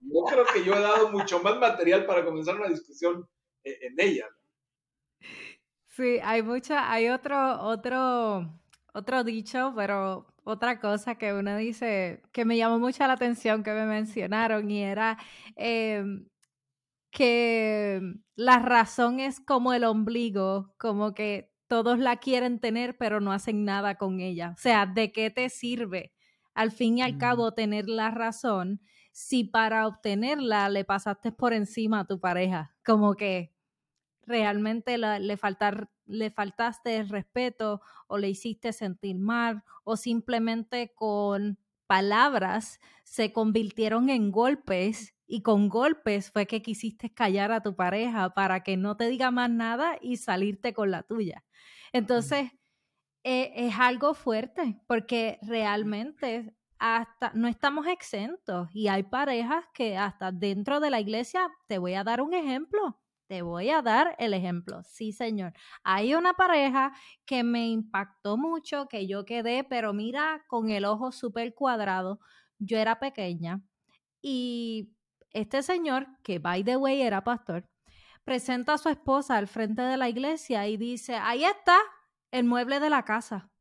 yo 0.01 0.25
creo 0.31 0.45
que 0.53 0.65
yo 0.65 0.75
he 0.75 0.81
dado 0.81 1.11
mucho 1.11 1.41
más 1.41 1.59
material 1.59 2.07
para 2.07 2.25
comenzar 2.25 2.57
una 2.57 2.69
discusión 2.69 3.29
eh, 3.65 3.79
en 3.83 3.95
ella. 3.99 4.29
Sí, 5.89 6.19
hay 6.23 6.43
mucha, 6.43 6.93
hay 6.93 7.09
otro, 7.09 7.63
otro, 7.63 8.61
otro 8.93 9.25
dicho, 9.25 9.73
pero 9.75 10.30
otra 10.45 10.81
cosa 10.81 11.17
que 11.17 11.33
uno 11.35 11.57
dice 11.57 12.23
que 12.33 12.45
me 12.45 12.57
llamó 12.57 12.79
mucho 12.79 13.07
la 13.07 13.15
atención 13.15 13.63
que 13.63 13.73
me 13.73 13.87
mencionaron 13.87 14.71
y 14.71 14.83
era 14.83 15.19
eh, 15.57 16.03
que 17.11 18.01
la 18.37 18.59
razón 18.59 19.21
es 19.21 19.41
como 19.41 19.73
el 19.73 19.85
ombligo, 19.85 20.75
como 20.79 21.15
que 21.15 21.53
todos 21.67 21.99
la 21.99 22.17
quieren 22.17 22.61
tener 22.61 22.97
pero 22.99 23.21
no 23.21 23.33
hacen 23.33 23.65
nada 23.65 23.97
con 23.97 24.21
ella. 24.21 24.55
O 24.57 24.61
sea, 24.61 24.87
¿de 24.87 25.13
qué 25.13 25.31
te 25.31 25.49
sirve 25.49 26.13
al 26.55 26.71
fin 26.73 26.99
y 26.99 27.03
al 27.03 27.15
Mm. 27.15 27.19
cabo 27.19 27.53
tener 27.53 27.89
la 27.89 28.11
razón 28.11 28.81
si 29.13 29.45
para 29.45 29.87
obtenerla 29.87 30.69
le 30.69 30.85
pasaste 30.85 31.33
por 31.33 31.53
encima 31.53 32.01
a 32.01 32.07
tu 32.07 32.21
pareja? 32.21 32.77
Como 32.85 33.15
que 33.15 33.55
realmente 34.27 34.99
la- 34.99 35.19
le, 35.19 35.37
faltar, 35.37 35.91
le 36.11 36.31
faltaste 36.31 36.97
el 36.97 37.09
respeto 37.09 37.81
o 38.07 38.19
le 38.19 38.29
hiciste 38.29 38.73
sentir 38.73 39.19
mal 39.19 39.63
o 39.85 39.97
simplemente 39.97 40.93
con 40.95 41.59
palabras 41.87 42.81
se 43.05 43.33
convirtieron 43.33 44.11
en 44.11 44.31
golpes 44.31 45.15
y 45.27 45.43
con 45.43 45.69
golpes 45.69 46.31
fue 46.31 46.47
que 46.47 46.63
quisiste 46.63 47.13
callar 47.13 47.53
a 47.53 47.63
tu 47.63 47.75
pareja 47.75 48.31
para 48.35 48.63
que 48.63 48.77
no 48.77 48.97
te 48.97 49.09
diga 49.09 49.31
más 49.31 49.51
nada 49.51 49.99
y 50.01 50.17
salirte 50.17 50.73
con 50.73 50.91
la 50.91 51.03
tuya. 51.03 51.45
Entonces, 51.93 52.53
eh, 53.25 53.53
es 53.57 53.75
algo 53.79 54.15
fuerte 54.15 54.81
porque 54.87 55.39
realmente 55.43 56.55
hasta 56.79 57.33
no 57.35 57.49
estamos 57.49 57.87
exentos 57.87 58.69
y 58.73 58.89
hay 58.89 59.03
parejas 59.03 59.65
que 59.75 59.99
hasta 59.99 60.33
dentro 60.33 60.81
de 60.81 60.91
la 60.91 61.01
iglesia, 61.01 61.49
te 61.67 61.79
voy 61.79 61.95
a 61.95 62.05
dar 62.05 62.23
un 62.23 62.33
ejemplo, 62.33 63.00
Te 63.31 63.43
voy 63.43 63.71
a 63.71 63.81
dar 63.81 64.17
el 64.19 64.35
ejemplo. 64.35 64.83
Sí, 64.83 65.13
señor. 65.13 65.53
Hay 65.85 66.17
una 66.17 66.33
pareja 66.35 66.93
que 67.25 67.45
me 67.45 67.69
impactó 67.69 68.37
mucho, 68.37 68.89
que 68.89 69.07
yo 69.07 69.25
quedé, 69.25 69.63
pero 69.63 69.93
mira, 69.93 70.45
con 70.49 70.69
el 70.69 70.85
ojo 70.85 71.13
súper 71.13 71.55
cuadrado. 71.55 72.19
Yo 72.59 72.77
era 72.77 72.99
pequeña 72.99 73.63
y 74.21 74.97
este 75.31 75.63
señor, 75.63 76.09
que 76.25 76.41
by 76.41 76.65
the 76.65 76.77
way 76.77 77.03
era 77.03 77.23
pastor, 77.23 77.69
presenta 78.25 78.75
a 78.75 78.79
su 78.79 78.89
esposa 78.89 79.37
al 79.37 79.47
frente 79.47 79.83
de 79.83 79.97
la 79.97 80.09
iglesia 80.09 80.67
y 80.67 80.77
dice, 80.77 81.15
ahí 81.15 81.45
está 81.45 81.79
el 82.33 82.43
mueble 82.43 82.81
de 82.81 82.91
la 82.91 83.05
casa. 83.05 83.53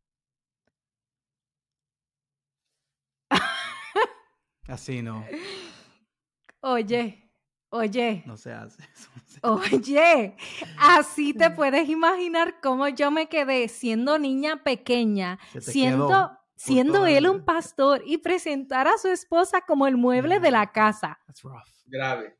Así 4.68 5.04
no. 5.04 5.24
Oye, 6.62 7.29
Oye. 7.72 8.24
No 8.26 8.36
se 8.36 8.52
hace 8.52 8.82
eso. 8.94 9.10
Oye, 9.44 10.36
así 10.78 11.34
te 11.34 11.52
puedes 11.52 11.88
imaginar 11.88 12.60
cómo 12.62 12.88
yo 12.90 13.12
me 13.12 13.30
quedé 13.30 13.68
siendo 13.68 14.18
niña 14.18 14.64
pequeña, 14.64 15.40
siendo, 15.62 16.32
siendo 16.56 17.06
él 17.06 17.28
un 17.28 17.46
pastor 17.46 18.02
y 18.06 18.18
presentar 18.18 18.88
a 18.88 18.98
su 18.98 19.08
esposa 19.08 19.62
como 19.62 19.88
el 19.88 19.98
mueble 19.98 20.40
de 20.40 20.52
la 20.52 20.72
casa. 20.72 21.20
Grave. 21.86 22.38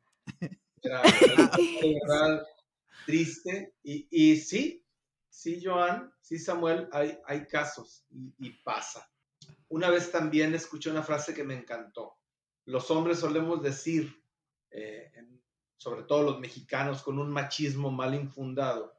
Grave. 0.82 1.10
verdad, 2.06 2.42
triste. 3.06 3.74
Y, 3.82 4.08
y, 4.10 4.36
sí, 4.36 4.84
sí, 5.28 5.60
Joan, 5.64 6.12
sí, 6.20 6.38
Samuel, 6.38 6.88
hay, 6.92 7.18
hay 7.24 7.46
casos 7.46 8.04
y, 8.10 8.34
y 8.38 8.50
pasa. 8.62 9.08
Una 9.68 9.90
vez 9.90 10.10
también 10.10 10.54
escuché 10.54 10.90
una 10.90 11.02
frase 11.02 11.32
que 11.34 11.44
me 11.44 11.54
encantó. 11.54 12.16
Los 12.66 12.90
hombres 12.90 13.20
solemos 13.20 13.62
decir 13.62 14.19
eh, 14.70 15.12
sobre 15.76 16.02
todo 16.02 16.22
los 16.22 16.40
mexicanos, 16.40 17.02
con 17.02 17.18
un 17.18 17.30
machismo 17.30 17.90
mal 17.90 18.14
infundado, 18.14 18.94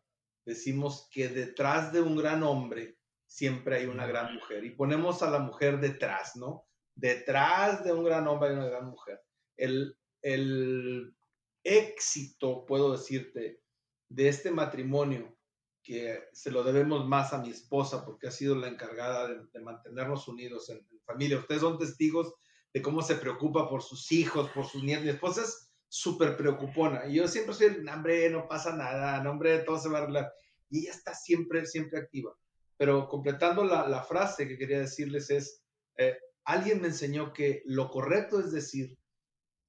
decimos 0.46 1.08
que 1.12 1.30
detrás 1.30 1.94
de 1.94 2.02
un 2.02 2.16
gran 2.16 2.44
hombre 2.44 2.98
siempre 3.28 3.78
hay 3.78 3.86
una 3.86 4.06
gran 4.08 4.34
mujer 4.34 4.66
y 4.66 4.72
ponemos 4.72 5.22
a 5.22 5.30
la 5.30 5.40
mujer 5.40 5.80
detrás, 5.80 6.36
¿no? 6.36 6.68
Detrás 6.96 7.84
de 7.84 7.94
un 7.94 8.04
gran 8.04 8.28
hombre 8.28 8.50
hay 8.50 8.56
una 8.56 8.68
gran 8.68 8.90
mujer. 8.90 9.22
El, 9.56 9.96
el 10.22 11.16
éxito, 11.64 12.66
puedo 12.66 12.92
decirte, 12.92 13.62
de 14.10 14.28
este 14.28 14.52
matrimonio, 14.52 15.38
que 15.84 16.30
se 16.34 16.52
lo 16.52 16.64
debemos 16.64 17.08
más 17.08 17.34
a 17.34 17.40
mi 17.40 17.50
esposa 17.50 18.06
porque 18.06 18.28
ha 18.28 18.32
sido 18.32 18.56
la 18.56 18.68
encargada 18.68 19.28
de, 19.28 19.60
mantenernos 19.62 20.28
unidos 20.28 20.70
en, 20.70 20.78
en, 20.78 21.02
familia. 21.02 21.40
Ustedes 21.40 21.62
son 21.62 21.78
testigos 21.78 22.34
de 22.74 22.82
cómo 22.82 23.02
se 23.02 23.16
preocupa 23.16 23.70
por 23.70 23.82
sus 23.82 24.12
hijos, 24.12 24.50
por 24.52 24.66
sus 24.66 24.84
nietos. 24.84 25.06
Mi 25.06 25.12
esposa 25.12 25.42
es 25.42 25.72
súper 25.88 26.38
preocupona. 26.38 27.06
Y 27.06 27.16
yo 27.16 27.28
siempre 27.28 27.54
soy, 27.54 27.68
el, 27.68 27.88
hombre, 27.88 28.30
no 28.30 28.48
pasa 28.48 28.76
nada, 28.76 29.30
hombre, 29.30 29.60
todo 29.60 29.78
se 29.78 29.90
va 29.90 30.00
a 30.00 30.02
arreglar. 30.04 30.34
Y 30.70 30.82
ella 30.82 30.92
está 30.92 31.14
siempre, 31.14 31.66
siempre 31.66 32.00
activa. 32.00 32.34
Pero 32.78 33.08
completando 33.08 33.64
la, 33.64 33.88
la 33.88 34.04
frase 34.04 34.48
que 34.48 34.58
quería 34.58 34.80
decirles 34.80 35.30
es, 35.30 35.64
eh, 35.98 36.18
alguien 36.46 36.82
me 36.82 36.88
enseñó 36.88 37.34
que 37.34 37.62
lo 37.66 37.90
correcto 37.90 38.40
es 38.40 38.52
decir, 38.52 38.98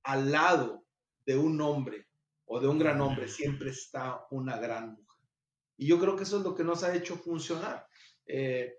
al 0.04 0.30
lado 0.30 0.84
de 1.26 1.36
un 1.36 1.60
hombre 1.60 2.08
o 2.46 2.60
de 2.60 2.68
un 2.68 2.78
gran 2.78 3.00
hombre 3.00 3.28
siempre 3.28 3.70
está 3.70 4.26
una 4.30 4.58
gran 4.58 4.90
mujer. 4.90 5.06
Y 5.76 5.86
yo 5.86 5.98
creo 5.98 6.16
que 6.16 6.22
eso 6.22 6.38
es 6.38 6.44
lo 6.44 6.54
que 6.54 6.64
nos 6.64 6.84
ha 6.84 6.94
hecho 6.94 7.16
funcionar. 7.16 7.86
Eh, 8.26 8.78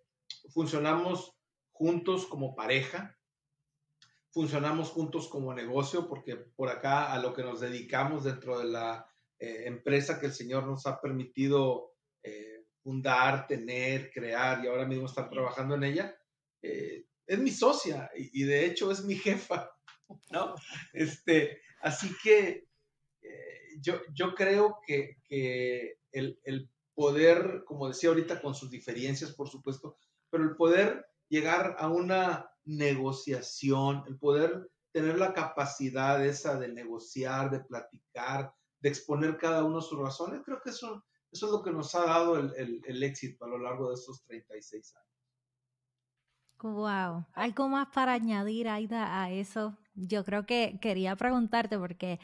funcionamos 0.54 1.36
juntos 1.72 2.26
como 2.26 2.56
pareja, 2.56 3.18
funcionamos 4.34 4.90
juntos 4.90 5.28
como 5.28 5.54
negocio, 5.54 6.08
porque 6.08 6.36
por 6.36 6.68
acá 6.70 7.14
a 7.14 7.20
lo 7.20 7.34
que 7.34 7.44
nos 7.44 7.60
dedicamos 7.60 8.24
dentro 8.24 8.58
de 8.58 8.66
la 8.66 9.08
eh, 9.38 9.66
empresa 9.68 10.20
que 10.20 10.26
el 10.26 10.34
Señor 10.34 10.66
nos 10.66 10.88
ha 10.88 11.00
permitido 11.00 11.94
eh, 12.24 12.66
fundar, 12.82 13.46
tener, 13.46 14.10
crear 14.12 14.64
y 14.64 14.68
ahora 14.68 14.88
mismo 14.88 15.06
estar 15.06 15.30
trabajando 15.30 15.76
en 15.76 15.84
ella, 15.84 16.18
eh, 16.64 17.06
es 17.28 17.40
mi 17.40 17.52
socia 17.52 18.10
y, 18.16 18.44
de 18.44 18.66
hecho 18.66 18.92
es 18.92 19.06
mi 19.06 19.16
jefa, 19.16 19.70
¿no? 20.32 20.56
Este, 20.94 21.62
así 21.82 22.12
que 22.24 22.68
yo, 23.80 24.02
yo 24.14 24.36
creo 24.36 24.80
que, 24.86 25.18
que 25.24 26.00
el, 26.12 26.40
el 26.44 26.70
poder, 26.94 27.64
como 27.66 27.88
decía 27.88 28.10
ahorita, 28.10 28.42
con 28.42 28.56
sus 28.56 28.70
diferencias, 28.70 29.32
por 29.34 29.50
supuesto, 29.50 29.98
pero 30.30 30.44
el 30.44 30.56
poder 30.56 31.06
llegar 31.30 31.76
a 31.80 31.88
una 31.88 32.53
negociación, 32.66 34.04
el 34.08 34.18
poder 34.18 34.70
tener 34.94 35.18
la 35.18 35.34
capacidad 35.34 36.24
esa 36.24 36.58
de 36.58 36.70
negociar, 36.70 37.50
de 37.50 37.60
platicar, 37.62 38.54
de 38.80 38.90
exponer 38.90 39.38
cada 39.38 39.64
uno 39.64 39.82
sus 39.82 40.00
razones, 40.00 40.42
creo 40.46 40.62
que 40.64 40.70
eso, 40.70 41.04
eso 41.32 41.46
es 41.48 41.52
lo 41.52 41.64
que 41.64 41.72
nos 41.72 41.94
ha 41.96 42.06
dado 42.06 42.38
el, 42.38 43.04
éxito 43.04 43.44
a 43.46 43.48
lo 43.48 43.58
largo 43.58 43.90
de 43.90 43.96
estos 43.96 44.24
36 44.26 44.96
años. 44.96 45.10
Wow, 46.62 47.26
algo 47.34 47.68
más 47.68 47.88
para 47.94 48.14
añadir, 48.14 48.70
Aida, 48.70 49.22
a 49.22 49.32
eso. 49.32 49.78
Yo 49.96 50.24
creo 50.24 50.46
que 50.46 50.80
quería 50.82 51.16
preguntarte 51.16 51.78
porque, 51.78 52.20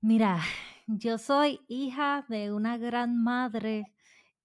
mira, 0.00 0.40
yo 0.86 1.18
soy 1.18 1.60
hija 1.68 2.24
de 2.28 2.52
una 2.52 2.78
gran 2.78 3.22
madre 3.22 3.92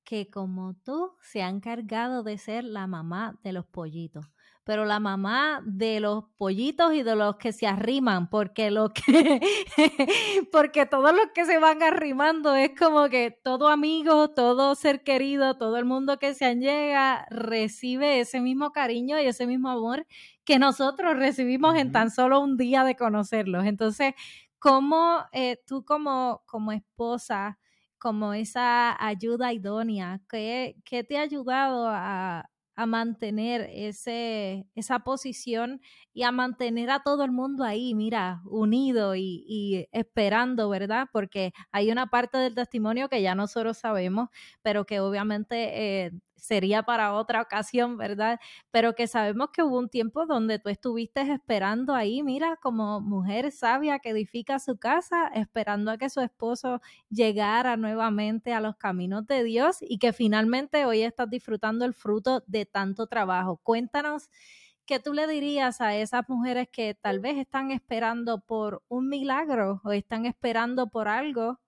que 0.03 0.29
como 0.29 0.75
tú 0.83 1.13
se 1.21 1.41
ha 1.41 1.49
encargado 1.49 2.23
de 2.23 2.37
ser 2.37 2.63
la 2.63 2.87
mamá 2.87 3.39
de 3.43 3.53
los 3.53 3.65
pollitos 3.65 4.25
pero 4.63 4.85
la 4.85 4.99
mamá 4.99 5.61
de 5.65 5.99
los 5.99 6.25
pollitos 6.37 6.93
y 6.93 7.01
de 7.03 7.15
los 7.15 7.37
que 7.37 7.51
se 7.51 7.65
arriman, 7.67 8.29
porque 8.29 8.69
lo 8.69 8.89
que, 8.93 9.41
porque 10.51 10.85
todos 10.85 11.13
los 11.13 11.27
que 11.33 11.45
se 11.45 11.57
van 11.57 11.81
arrimando 11.81 12.55
es 12.55 12.71
como 12.77 13.09
que 13.09 13.31
todo 13.43 13.67
amigo, 13.69 14.29
todo 14.29 14.75
ser 14.75 15.03
querido, 15.03 15.57
todo 15.57 15.77
el 15.77 15.85
mundo 15.85 16.19
que 16.19 16.33
se 16.35 16.55
llega 16.55 17.25
recibe 17.29 18.19
ese 18.19 18.39
mismo 18.39 18.71
cariño 18.71 19.19
y 19.19 19.25
ese 19.25 19.47
mismo 19.47 19.69
amor 19.69 20.05
que 20.45 20.59
nosotros 20.59 21.17
recibimos 21.17 21.75
en 21.75 21.91
tan 21.91 22.11
solo 22.11 22.39
un 22.39 22.57
día 22.57 22.83
de 22.83 22.95
conocerlos. 22.95 23.65
Entonces, 23.65 24.13
¿cómo 24.59 25.23
eh, 25.31 25.57
tú 25.65 25.83
como, 25.85 26.43
como 26.45 26.71
esposa, 26.71 27.57
como 27.97 28.33
esa 28.33 28.95
ayuda 29.03 29.53
idónea, 29.53 30.21
qué, 30.29 30.75
qué 30.85 31.03
te 31.03 31.17
ha 31.17 31.21
ayudado 31.21 31.87
a, 31.87 32.49
a 32.75 32.85
mantener 32.85 33.69
ese, 33.73 34.65
esa 34.75 34.99
posición 34.99 35.81
y 36.13 36.23
a 36.23 36.31
mantener 36.31 36.89
a 36.89 37.01
todo 37.03 37.23
el 37.23 37.31
mundo 37.31 37.63
ahí, 37.63 37.93
mira, 37.93 38.41
unido 38.45 39.15
y, 39.15 39.87
esperando, 39.91 40.69
¿verdad? 40.69 41.07
Porque 41.11 41.53
hay 41.71 41.91
una 41.91 42.07
parte 42.07 42.37
del 42.37 42.55
testimonio 42.55 43.09
que 43.09 43.21
ya 43.21 43.35
nosotros 43.35 43.77
sabemos, 43.77 44.29
pero 44.61 44.85
que 44.85 44.99
obviamente 44.99 46.05
eh, 46.05 46.11
sería 46.41 46.83
para 46.83 47.13
otra 47.13 47.41
ocasión, 47.41 47.97
¿verdad? 47.97 48.39
Pero 48.71 48.95
que 48.95 49.07
sabemos 49.07 49.49
que 49.53 49.63
hubo 49.63 49.77
un 49.77 49.89
tiempo 49.89 50.25
donde 50.25 50.59
tú 50.59 50.69
estuviste 50.69 51.21
esperando 51.21 51.93
ahí, 51.95 52.23
mira, 52.23 52.57
como 52.61 52.99
mujer 52.99 53.51
sabia 53.51 53.99
que 53.99 54.09
edifica 54.09 54.59
su 54.59 54.77
casa, 54.77 55.27
esperando 55.33 55.91
a 55.91 55.97
que 55.97 56.09
su 56.09 56.19
esposo 56.21 56.81
llegara 57.09 57.77
nuevamente 57.77 58.53
a 58.53 58.59
los 58.61 58.75
caminos 58.75 59.25
de 59.27 59.43
Dios 59.43 59.77
y 59.81 59.99
que 59.99 60.13
finalmente 60.13 60.85
hoy 60.85 61.03
estás 61.03 61.29
disfrutando 61.29 61.85
el 61.85 61.93
fruto 61.93 62.43
de 62.47 62.65
tanto 62.65 63.07
trabajo. 63.07 63.57
Cuéntanos. 63.63 64.29
¿Qué 64.85 64.99
tú 64.99 65.13
le 65.13 65.27
dirías 65.27 65.79
a 65.79 65.95
esas 65.95 66.27
mujeres 66.27 66.67
que 66.71 66.95
tal 66.95 67.19
vez 67.19 67.37
están 67.37 67.71
esperando 67.71 68.41
por 68.41 68.83
un 68.89 69.07
milagro 69.09 69.79
o 69.85 69.91
están 69.91 70.25
esperando 70.25 70.87
por 70.89 71.07
algo 71.07 71.59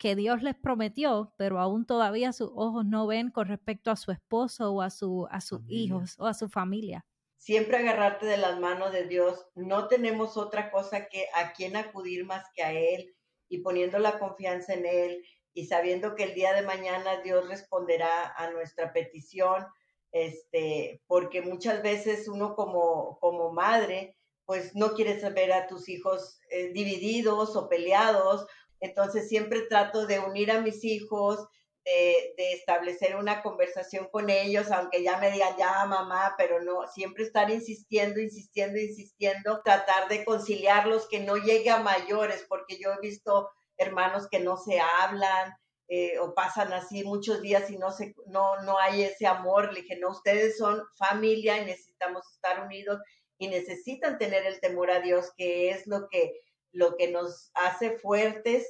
que 0.00 0.16
Dios 0.16 0.42
les 0.42 0.56
prometió, 0.56 1.34
pero 1.36 1.60
aún 1.60 1.84
todavía 1.84 2.32
sus 2.32 2.50
ojos 2.54 2.86
no 2.86 3.06
ven 3.06 3.30
con 3.30 3.46
respecto 3.46 3.90
a 3.90 3.96
su 3.96 4.10
esposo 4.10 4.72
o 4.72 4.80
a, 4.80 4.88
su, 4.88 5.28
a 5.30 5.42
sus 5.42 5.60
hijos 5.68 6.16
o 6.18 6.26
a 6.26 6.32
su 6.32 6.48
familia. 6.48 7.04
Siempre 7.36 7.76
agarrarte 7.76 8.24
de 8.24 8.38
las 8.38 8.58
manos 8.58 8.92
de 8.92 9.06
Dios. 9.06 9.46
No 9.54 9.88
tenemos 9.88 10.38
otra 10.38 10.70
cosa 10.70 11.06
que 11.06 11.26
a 11.34 11.52
quien 11.52 11.76
acudir 11.76 12.24
más 12.24 12.46
que 12.54 12.62
a 12.62 12.72
Él 12.72 13.14
y 13.50 13.58
poniendo 13.58 13.98
la 13.98 14.18
confianza 14.18 14.72
en 14.72 14.86
Él 14.86 15.22
y 15.52 15.66
sabiendo 15.66 16.14
que 16.14 16.24
el 16.24 16.34
día 16.34 16.54
de 16.54 16.62
mañana 16.62 17.20
Dios 17.22 17.46
responderá 17.46 18.32
a 18.38 18.50
nuestra 18.50 18.94
petición, 18.94 19.66
este, 20.12 21.02
porque 21.08 21.42
muchas 21.42 21.82
veces 21.82 22.26
uno 22.26 22.54
como, 22.54 23.18
como 23.20 23.52
madre, 23.52 24.16
pues 24.46 24.74
no 24.74 24.94
quiere 24.94 25.14
ver 25.30 25.52
a 25.52 25.66
tus 25.66 25.90
hijos 25.90 26.40
eh, 26.50 26.72
divididos 26.72 27.54
o 27.54 27.68
peleados 27.68 28.46
entonces 28.80 29.28
siempre 29.28 29.62
trato 29.62 30.06
de 30.06 30.18
unir 30.18 30.50
a 30.50 30.60
mis 30.60 30.84
hijos, 30.84 31.46
de, 31.84 32.52
establecer 32.52 33.16
una 33.16 33.42
conversación 33.42 34.08
con 34.10 34.30
ellos, 34.30 34.70
aunque 34.70 35.02
ya 35.02 35.18
me 35.18 35.30
digan 35.30 35.56
ya 35.58 35.84
mamá, 35.86 36.34
pero 36.36 36.60
no, 36.62 36.86
siempre 36.88 37.24
estar 37.24 37.50
insistiendo, 37.50 38.20
insistiendo, 38.20 38.78
insistiendo, 38.78 39.62
tratar 39.62 40.08
de 40.08 40.24
conciliarlos, 40.24 41.08
que 41.08 41.20
no 41.20 41.36
llegue 41.36 41.70
a 41.70 41.78
mayores, 41.78 42.44
porque 42.48 42.78
yo 42.78 42.92
he 42.92 43.00
visto 43.00 43.48
hermanos 43.76 44.28
que 44.30 44.40
no 44.40 44.56
se 44.56 44.78
hablan, 44.80 45.54
eh, 45.92 46.20
o 46.20 46.34
pasan 46.34 46.72
así 46.72 47.02
muchos 47.02 47.42
días 47.42 47.68
y 47.68 47.76
no, 47.76 47.90
se, 47.90 48.14
no, 48.26 48.62
no 48.62 48.78
hay 48.78 49.02
ese 49.02 49.26
amor. 49.26 49.72
Le 49.72 49.82
dije, 49.82 49.96
no, 49.98 50.10
ustedes 50.10 50.56
son 50.56 50.80
familia 50.96 51.58
y 51.58 51.64
necesitamos 51.64 52.22
estar 52.32 52.64
unidos 52.64 53.00
y 53.38 53.48
necesitan 53.48 54.16
tener 54.16 54.46
el 54.46 54.60
temor 54.60 54.90
a 54.92 55.00
Dios, 55.00 55.32
que 55.36 55.70
es 55.70 55.88
lo 55.88 56.08
que 56.08 56.42
lo 56.72 56.96
que 56.96 57.08
nos 57.08 57.50
hace 57.54 57.98
fuertes 57.98 58.66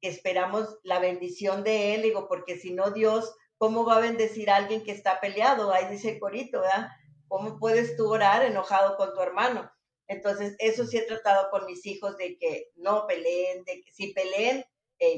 esperamos 0.00 0.78
la 0.82 0.98
bendición 0.98 1.62
de 1.62 1.94
Él, 1.94 2.02
digo, 2.02 2.28
porque 2.28 2.58
si 2.58 2.72
no 2.72 2.90
Dios, 2.90 3.34
¿cómo 3.58 3.84
va 3.84 3.96
a 3.96 4.00
bendecir 4.00 4.50
a 4.50 4.56
alguien 4.56 4.82
que 4.82 4.92
está 4.92 5.20
peleado? 5.20 5.72
Ahí 5.72 5.86
dice 5.90 6.18
Corito, 6.18 6.62
¿verdad? 6.62 6.88
¿Cómo 7.28 7.58
puedes 7.58 7.96
tú 7.96 8.10
orar 8.10 8.42
enojado 8.42 8.96
con 8.96 9.14
tu 9.14 9.20
hermano? 9.20 9.70
Entonces, 10.08 10.56
eso 10.58 10.86
sí 10.86 10.96
he 10.98 11.02
tratado 11.02 11.50
con 11.50 11.66
mis 11.66 11.86
hijos 11.86 12.16
de 12.16 12.36
que 12.38 12.70
no 12.74 13.06
peleen, 13.06 13.62
de 13.64 13.82
que 13.82 13.92
si 13.92 14.12
peleen, 14.12 14.64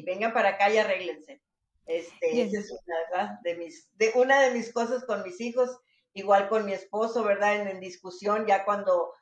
vengan 0.05 0.35
para 0.35 0.51
acá 0.51 0.71
y 0.71 0.79
arréglense. 0.79 1.41
Este, 1.87 2.43
esa 2.43 2.59
es 2.59 2.71
una 2.71 3.41
de 3.43 3.57
mis, 3.57 3.89
de 3.95 4.13
una 4.15 4.43
de 4.43 4.51
mis 4.53 4.73
cosas 4.73 5.05
con 5.05 5.23
mis 5.23 5.41
hijos, 5.41 5.79
igual 6.13 6.49
con 6.49 6.67
mi 6.67 6.73
esposo, 6.73 7.25
¿verdad? 7.25 7.63
En, 7.63 7.69
en 7.69 7.81
discusión, 7.81 8.47
ya 8.47 8.65
cuando 8.65 9.15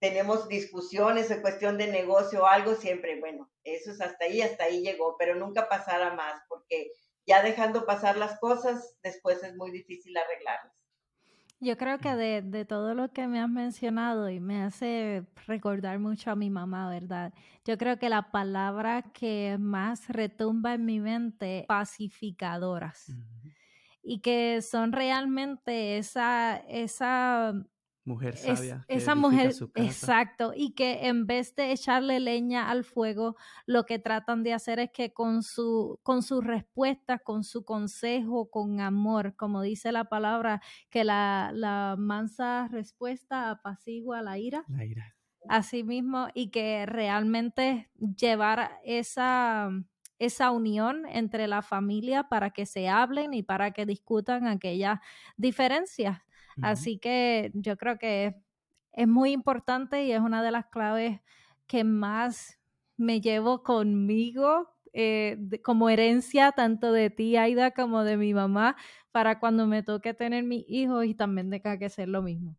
tenemos 0.00 0.48
discusiones 0.48 1.30
en 1.30 1.40
cuestión 1.40 1.76
de 1.76 1.88
negocio 1.88 2.42
o 2.42 2.46
algo, 2.46 2.74
siempre, 2.74 3.18
bueno, 3.20 3.50
eso 3.64 3.90
es 3.90 4.00
hasta 4.00 4.24
ahí, 4.24 4.40
hasta 4.42 4.64
ahí 4.64 4.82
llegó, 4.82 5.16
pero 5.18 5.34
nunca 5.34 5.68
pasara 5.68 6.14
más, 6.14 6.40
porque 6.48 6.92
ya 7.26 7.42
dejando 7.42 7.84
pasar 7.84 8.16
las 8.16 8.38
cosas, 8.38 8.96
después 9.02 9.42
es 9.42 9.56
muy 9.56 9.70
difícil 9.70 10.16
arreglarlas. 10.16 10.72
Yo 11.60 11.76
creo 11.76 11.98
que 11.98 12.14
de, 12.14 12.42
de, 12.42 12.64
todo 12.64 12.94
lo 12.94 13.12
que 13.12 13.26
me 13.26 13.40
has 13.40 13.48
mencionado 13.48 14.30
y 14.30 14.38
me 14.38 14.62
hace 14.62 15.26
recordar 15.48 15.98
mucho 15.98 16.30
a 16.30 16.36
mi 16.36 16.50
mamá, 16.50 16.88
¿verdad? 16.88 17.34
Yo 17.64 17.76
creo 17.76 17.98
que 17.98 18.08
la 18.08 18.30
palabra 18.30 19.02
que 19.12 19.56
más 19.58 20.08
retumba 20.08 20.74
en 20.74 20.84
mi 20.84 21.00
mente, 21.00 21.64
pacificadoras. 21.66 23.12
Y 24.04 24.20
que 24.20 24.62
son 24.62 24.92
realmente 24.92 25.98
esa, 25.98 26.58
esa 26.68 27.54
mujer 28.08 28.36
sabia. 28.36 28.84
esa 28.88 29.14
mujer, 29.14 29.54
exacto, 29.76 30.52
y 30.56 30.72
que 30.72 31.06
en 31.06 31.26
vez 31.26 31.54
de 31.54 31.70
echarle 31.70 32.18
leña 32.18 32.70
al 32.70 32.84
fuego, 32.84 33.36
lo 33.66 33.84
que 33.84 33.98
tratan 33.98 34.42
de 34.42 34.54
hacer 34.54 34.80
es 34.80 34.90
que 34.90 35.12
con 35.12 35.42
su, 35.42 36.00
con 36.02 36.22
sus 36.22 36.42
respuestas, 36.42 37.20
con 37.22 37.44
su 37.44 37.64
consejo, 37.64 38.50
con 38.50 38.80
amor, 38.80 39.36
como 39.36 39.62
dice 39.62 39.92
la 39.92 40.04
palabra, 40.06 40.60
que 40.90 41.04
la, 41.04 41.50
la 41.54 41.96
mansa 41.98 42.68
respuesta 42.68 43.50
apacigua 43.50 44.22
la 44.22 44.38
ira. 44.38 44.64
La 44.68 44.84
ira. 44.84 45.14
Así 45.48 45.84
mismo, 45.84 46.28
y 46.34 46.50
que 46.50 46.84
realmente 46.86 47.90
llevar 47.98 48.80
esa 48.84 49.70
esa 50.18 50.50
unión 50.50 51.06
entre 51.06 51.46
la 51.46 51.62
familia 51.62 52.24
para 52.24 52.50
que 52.50 52.66
se 52.66 52.88
hablen 52.88 53.34
y 53.34 53.42
para 53.42 53.70
que 53.70 53.86
discutan 53.86 54.46
aquellas 54.46 54.98
diferencias 55.36 56.18
Así 56.62 56.98
que 56.98 57.50
yo 57.54 57.76
creo 57.76 57.98
que 57.98 58.34
es 58.92 59.08
muy 59.08 59.32
importante 59.32 60.04
y 60.04 60.12
es 60.12 60.20
una 60.20 60.42
de 60.42 60.50
las 60.50 60.66
claves 60.66 61.20
que 61.66 61.84
más 61.84 62.58
me 62.96 63.20
llevo 63.20 63.62
conmigo 63.62 64.68
eh, 64.92 65.38
como 65.62 65.90
herencia 65.90 66.52
tanto 66.52 66.92
de 66.92 67.10
ti, 67.10 67.36
Aida, 67.36 67.72
como 67.72 68.04
de 68.04 68.16
mi 68.16 68.34
mamá, 68.34 68.76
para 69.12 69.38
cuando 69.38 69.66
me 69.66 69.82
toque 69.82 70.14
tener 70.14 70.44
mis 70.44 70.64
hijos 70.66 71.04
y 71.04 71.14
también 71.14 71.50
tenga 71.50 71.78
que 71.78 71.88
ser 71.88 72.08
lo 72.08 72.22
mismo. 72.22 72.56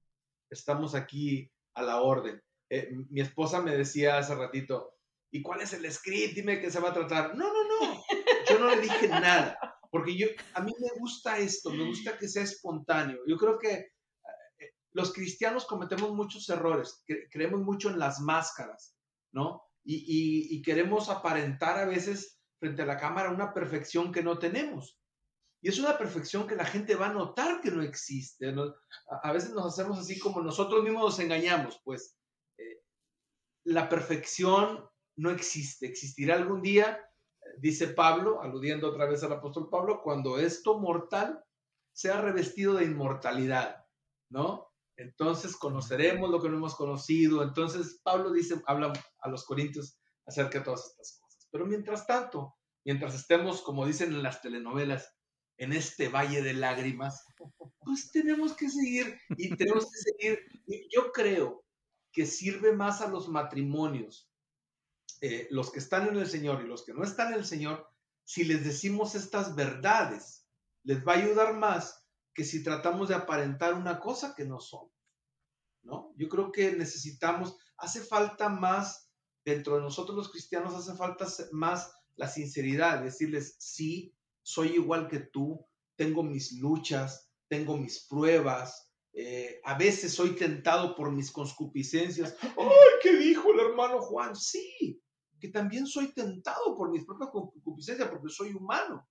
Estamos 0.49 0.95
aquí 0.95 1.51
a 1.73 1.81
la 1.81 2.01
orden. 2.01 2.41
Eh, 2.69 2.91
mi 3.09 3.21
esposa 3.21 3.61
me 3.61 3.75
decía 3.75 4.17
hace 4.17 4.35
ratito, 4.35 4.95
¿y 5.31 5.41
cuál 5.41 5.61
es 5.61 5.73
el 5.73 5.91
script? 5.91 6.35
Dime 6.35 6.59
qué 6.61 6.71
se 6.71 6.79
va 6.79 6.89
a 6.89 6.93
tratar. 6.93 7.35
No, 7.35 7.45
no, 7.51 7.63
no. 7.63 8.03
Yo 8.49 8.59
no 8.59 8.69
le 8.69 8.81
dije 8.81 9.07
nada. 9.07 9.57
Porque 9.89 10.15
yo, 10.15 10.27
a 10.53 10.61
mí 10.61 10.71
me 10.79 10.99
gusta 10.99 11.39
esto, 11.39 11.71
me 11.71 11.85
gusta 11.85 12.17
que 12.17 12.27
sea 12.27 12.43
espontáneo. 12.43 13.19
Yo 13.27 13.37
creo 13.37 13.57
que 13.57 13.73
eh, 13.73 14.73
los 14.91 15.11
cristianos 15.13 15.65
cometemos 15.65 16.13
muchos 16.13 16.47
errores, 16.49 17.03
creemos 17.31 17.61
mucho 17.61 17.89
en 17.89 17.97
las 17.97 18.19
máscaras, 18.19 18.95
¿no? 19.31 19.63
Y, 19.83 20.61
queremos 20.61 21.09
aparentar 21.09 21.79
a 21.79 21.85
veces 21.85 22.39
frente 22.59 22.83
a 22.83 22.85
la 22.85 22.97
cámara 22.97 23.31
una 23.31 23.53
perfección 23.53 24.11
que 24.11 24.21
no 24.21 24.37
tenemos. 24.37 24.99
Y 25.61 25.69
es 25.69 25.79
una 25.79 25.97
perfección 25.97 26.45
que 26.45 26.55
la 26.55 26.65
gente 26.65 26.95
va 26.95 27.07
a 27.07 27.13
notar 27.13 27.59
que 27.59 27.71
no 27.71 27.81
existe. 27.81 28.53
A, 29.23 29.31
veces 29.31 29.49
nos 29.51 29.65
hacemos 29.65 29.97
así 29.97 30.19
como 30.19 30.41
nosotros 30.41 30.83
mismos 30.83 31.03
nos 31.03 31.19
engañamos, 31.19 31.81
pues 31.83 32.17
eh, 32.57 32.83
la 33.63 33.89
perfección 33.89 34.87
no 35.15 35.31
existe. 35.31 35.87
Existirá 35.87 36.35
algún 36.35 36.61
día 36.61 36.99
dice 37.57 37.87
Pablo, 37.87 38.41
aludiendo 38.41 38.89
otra 38.89 39.05
vez 39.05 39.23
al 39.23 39.33
apóstol 39.33 39.69
Pablo, 39.69 40.01
cuando 40.01 40.37
esto 40.37 40.79
mortal 40.79 41.43
sea 41.91 42.21
revestido 42.21 42.75
de 42.75 42.85
inmortalidad, 42.85 43.85
¿no? 44.29 44.69
Entonces 44.95 45.55
conoceremos 45.55 46.29
lo 46.29 46.41
que 46.41 46.49
no 46.49 46.57
hemos 46.57 46.75
conocido. 46.75 47.41
Entonces 47.41 47.99
Pablo 48.03 48.31
dice, 48.31 48.61
habla 48.65 48.93
a 49.19 49.29
los 49.29 49.45
corintios 49.45 49.97
acerca 50.25 50.59
de 50.59 50.65
todas 50.65 50.87
estas 50.87 51.19
cosas. 51.19 51.47
Pero 51.51 51.65
mientras 51.65 52.05
tanto, 52.05 52.55
mientras 52.85 53.15
estemos, 53.15 53.61
como 53.61 53.85
dicen 53.85 54.13
en 54.13 54.23
las 54.23 54.41
telenovelas, 54.41 55.15
en 55.57 55.73
este 55.73 56.09
valle 56.09 56.41
de 56.41 56.53
lágrimas, 56.53 57.25
pues 57.79 58.11
tenemos 58.11 58.53
que 58.53 58.69
seguir 58.69 59.19
y 59.37 59.55
tenemos 59.55 59.85
que 59.85 60.11
seguir. 60.11 60.39
Yo 60.89 61.11
creo 61.11 61.65
que 62.11 62.25
sirve 62.25 62.73
más 62.73 63.01
a 63.01 63.09
los 63.09 63.27
matrimonios 63.27 64.28
eh, 65.21 65.47
los 65.51 65.71
que 65.71 65.79
están 65.79 66.07
en 66.07 66.17
el 66.17 66.29
Señor 66.29 66.63
y 66.63 66.67
los 66.67 66.83
que 66.85 66.93
no 66.93 67.03
están 67.03 67.33
en 67.33 67.39
el 67.39 67.45
Señor, 67.45 67.87
si 68.23 68.43
les 68.43 68.63
decimos 68.63 69.15
estas 69.15 69.55
verdades, 69.55 70.47
les 70.83 71.05
va 71.05 71.13
a 71.13 71.17
ayudar 71.17 71.55
más 71.55 72.05
que 72.33 72.43
si 72.43 72.63
tratamos 72.63 73.09
de 73.09 73.15
aparentar 73.15 73.73
una 73.73 73.99
cosa 73.99 74.33
que 74.35 74.45
no 74.45 74.59
somos. 74.59 74.93
¿no? 75.83 76.13
Yo 76.15 76.29
creo 76.29 76.51
que 76.51 76.71
necesitamos, 76.71 77.57
hace 77.77 78.01
falta 78.01 78.49
más, 78.49 79.09
dentro 79.43 79.75
de 79.75 79.81
nosotros 79.81 80.15
los 80.15 80.31
cristianos, 80.31 80.73
hace 80.73 80.95
falta 80.95 81.25
más 81.51 81.91
la 82.15 82.27
sinceridad, 82.27 83.01
decirles, 83.01 83.55
sí, 83.59 84.13
soy 84.41 84.69
igual 84.69 85.07
que 85.07 85.19
tú, 85.19 85.65
tengo 85.95 86.23
mis 86.23 86.53
luchas, 86.53 87.29
tengo 87.47 87.77
mis 87.77 88.05
pruebas, 88.07 88.89
eh, 89.13 89.59
a 89.63 89.77
veces 89.77 90.13
soy 90.13 90.35
tentado 90.35 90.95
por 90.95 91.11
mis 91.11 91.31
conscupiscencias. 91.31 92.35
¡Ay, 92.57 92.99
qué 93.01 93.17
dijo 93.17 93.51
el 93.51 93.59
hermano 93.59 94.01
Juan! 94.01 94.35
Sí, 94.35 95.01
que 95.39 95.49
también 95.49 95.87
soy 95.87 96.13
tentado 96.13 96.75
por 96.75 96.91
mis 96.91 97.05
propias 97.05 97.29
concupiscencias, 97.31 98.09
porque 98.09 98.29
soy 98.29 98.53
humano. 98.53 99.07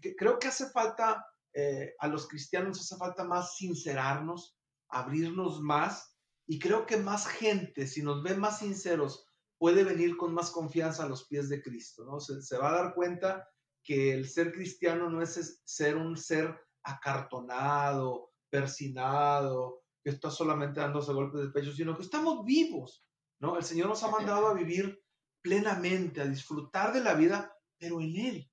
Que 0.00 0.14
creo 0.14 0.38
que 0.38 0.48
hace 0.48 0.70
falta, 0.70 1.24
eh, 1.52 1.94
a 1.98 2.08
los 2.08 2.28
cristianos 2.28 2.80
hace 2.80 2.96
falta 2.96 3.24
más 3.24 3.56
sincerarnos, 3.56 4.56
abrirnos 4.88 5.60
más, 5.60 6.16
y 6.46 6.58
creo 6.58 6.86
que 6.86 6.96
más 6.96 7.26
gente, 7.26 7.86
si 7.86 8.02
nos 8.02 8.22
ve 8.22 8.36
más 8.36 8.58
sinceros, 8.58 9.26
puede 9.58 9.84
venir 9.84 10.16
con 10.16 10.34
más 10.34 10.50
confianza 10.50 11.04
a 11.04 11.08
los 11.08 11.26
pies 11.26 11.48
de 11.48 11.62
Cristo, 11.62 12.04
¿no? 12.04 12.18
Se, 12.18 12.42
se 12.42 12.56
va 12.56 12.70
a 12.70 12.82
dar 12.82 12.94
cuenta 12.94 13.48
que 13.82 14.12
el 14.12 14.28
ser 14.28 14.52
cristiano 14.52 15.08
no 15.08 15.22
es 15.22 15.62
ser 15.64 15.96
un 15.96 16.16
ser 16.16 16.58
acartonado, 16.82 18.32
persinado, 18.50 19.82
que 20.02 20.10
está 20.10 20.30
solamente 20.30 20.80
dándose 20.80 21.12
golpes 21.12 21.42
de 21.42 21.50
pecho, 21.50 21.72
sino 21.72 21.96
que 21.96 22.02
estamos 22.02 22.44
vivos, 22.44 23.06
¿no? 23.38 23.56
El 23.56 23.64
Señor 23.64 23.88
nos 23.88 24.02
ha 24.02 24.10
mandado 24.10 24.48
a 24.48 24.54
vivir 24.54 24.99
plenamente, 25.42 26.20
a 26.20 26.26
disfrutar 26.26 26.92
de 26.92 27.00
la 27.00 27.14
vida, 27.14 27.56
pero 27.78 28.00
en 28.00 28.16
Él, 28.16 28.50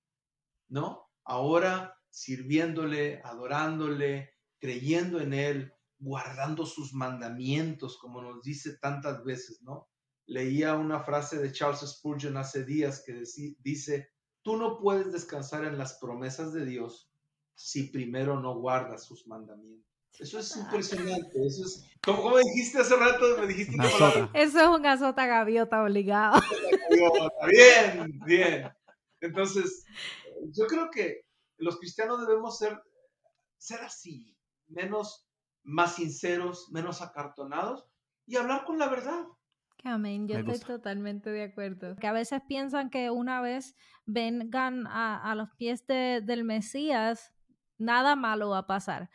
¿no? 0.69 1.10
Ahora 1.23 1.97
sirviéndole, 2.10 3.21
adorándole, 3.23 4.34
creyendo 4.60 5.19
en 5.19 5.34
Él, 5.34 5.73
guardando 6.00 6.65
sus 6.65 6.93
mandamientos, 6.93 7.97
como 7.97 8.21
nos 8.21 8.43
dice 8.43 8.78
tantas 8.78 9.23
veces, 9.23 9.62
¿no? 9.62 9.89
Leía 10.26 10.76
una 10.76 11.02
frase 11.02 11.38
de 11.38 11.52
Charles 11.52 11.82
Spurgeon 11.82 12.38
hace 12.38 12.65
días 12.65 13.04
que 13.06 13.23
dice, 13.60 14.10
tú 14.41 14.58
no 14.58 14.78
puedes 14.80 15.12
descansar 15.12 15.63
en 15.65 15.78
las 15.78 15.97
promesas 16.00 16.54
de 16.54 16.65
Dios 16.65 17.12
si 17.56 17.84
primero 17.84 18.39
no 18.39 18.60
guardas 18.60 19.06
sus 19.06 19.26
mandamientos. 19.28 19.87
Eso 20.19 20.39
es 20.39 20.56
impresionante. 20.58 21.45
Eso 21.45 21.63
es, 21.63 21.86
como, 22.03 22.38
dijiste 22.38 22.80
hace 22.80 22.95
rato, 22.95 23.38
me 23.39 23.47
dijiste 23.47 23.75
Eso 24.34 24.60
es 24.60 24.67
un 24.67 24.86
azota 24.86 25.25
gaviota 25.25 25.84
obligado. 25.84 26.41
Bien, 27.47 28.19
bien. 28.25 28.69
Entonces, 29.21 29.86
yo 30.53 30.65
creo 30.65 30.89
que 30.89 31.21
los 31.58 31.77
cristianos 31.77 32.25
debemos 32.25 32.58
ser, 32.58 32.82
ser 33.58 33.82
así, 33.82 34.36
menos, 34.67 35.27
más 35.63 35.95
sinceros, 35.95 36.69
menos 36.71 37.01
acartonados 37.01 37.86
y 38.25 38.38
hablar 38.38 38.65
con 38.65 38.80
la 38.80 38.89
verdad. 38.89 39.25
Amén, 39.84 40.27
yo 40.27 40.39
estoy 40.39 40.60
totalmente 40.60 41.30
de 41.30 41.43
acuerdo. 41.43 41.95
Que 41.95 42.08
a 42.08 42.12
veces 42.12 42.41
piensan 42.47 42.89
que 42.89 43.12
una 43.12 43.41
vez 43.41 43.75
vengan 44.06 44.88
a, 44.88 45.32
a 45.32 45.36
los 45.36 45.49
pies 45.58 45.86
de, 45.86 46.21
del 46.23 46.43
Mesías, 46.43 47.32
nada 47.77 48.15
malo 48.15 48.49
va 48.49 48.60
a 48.60 48.67
pasar 48.67 49.10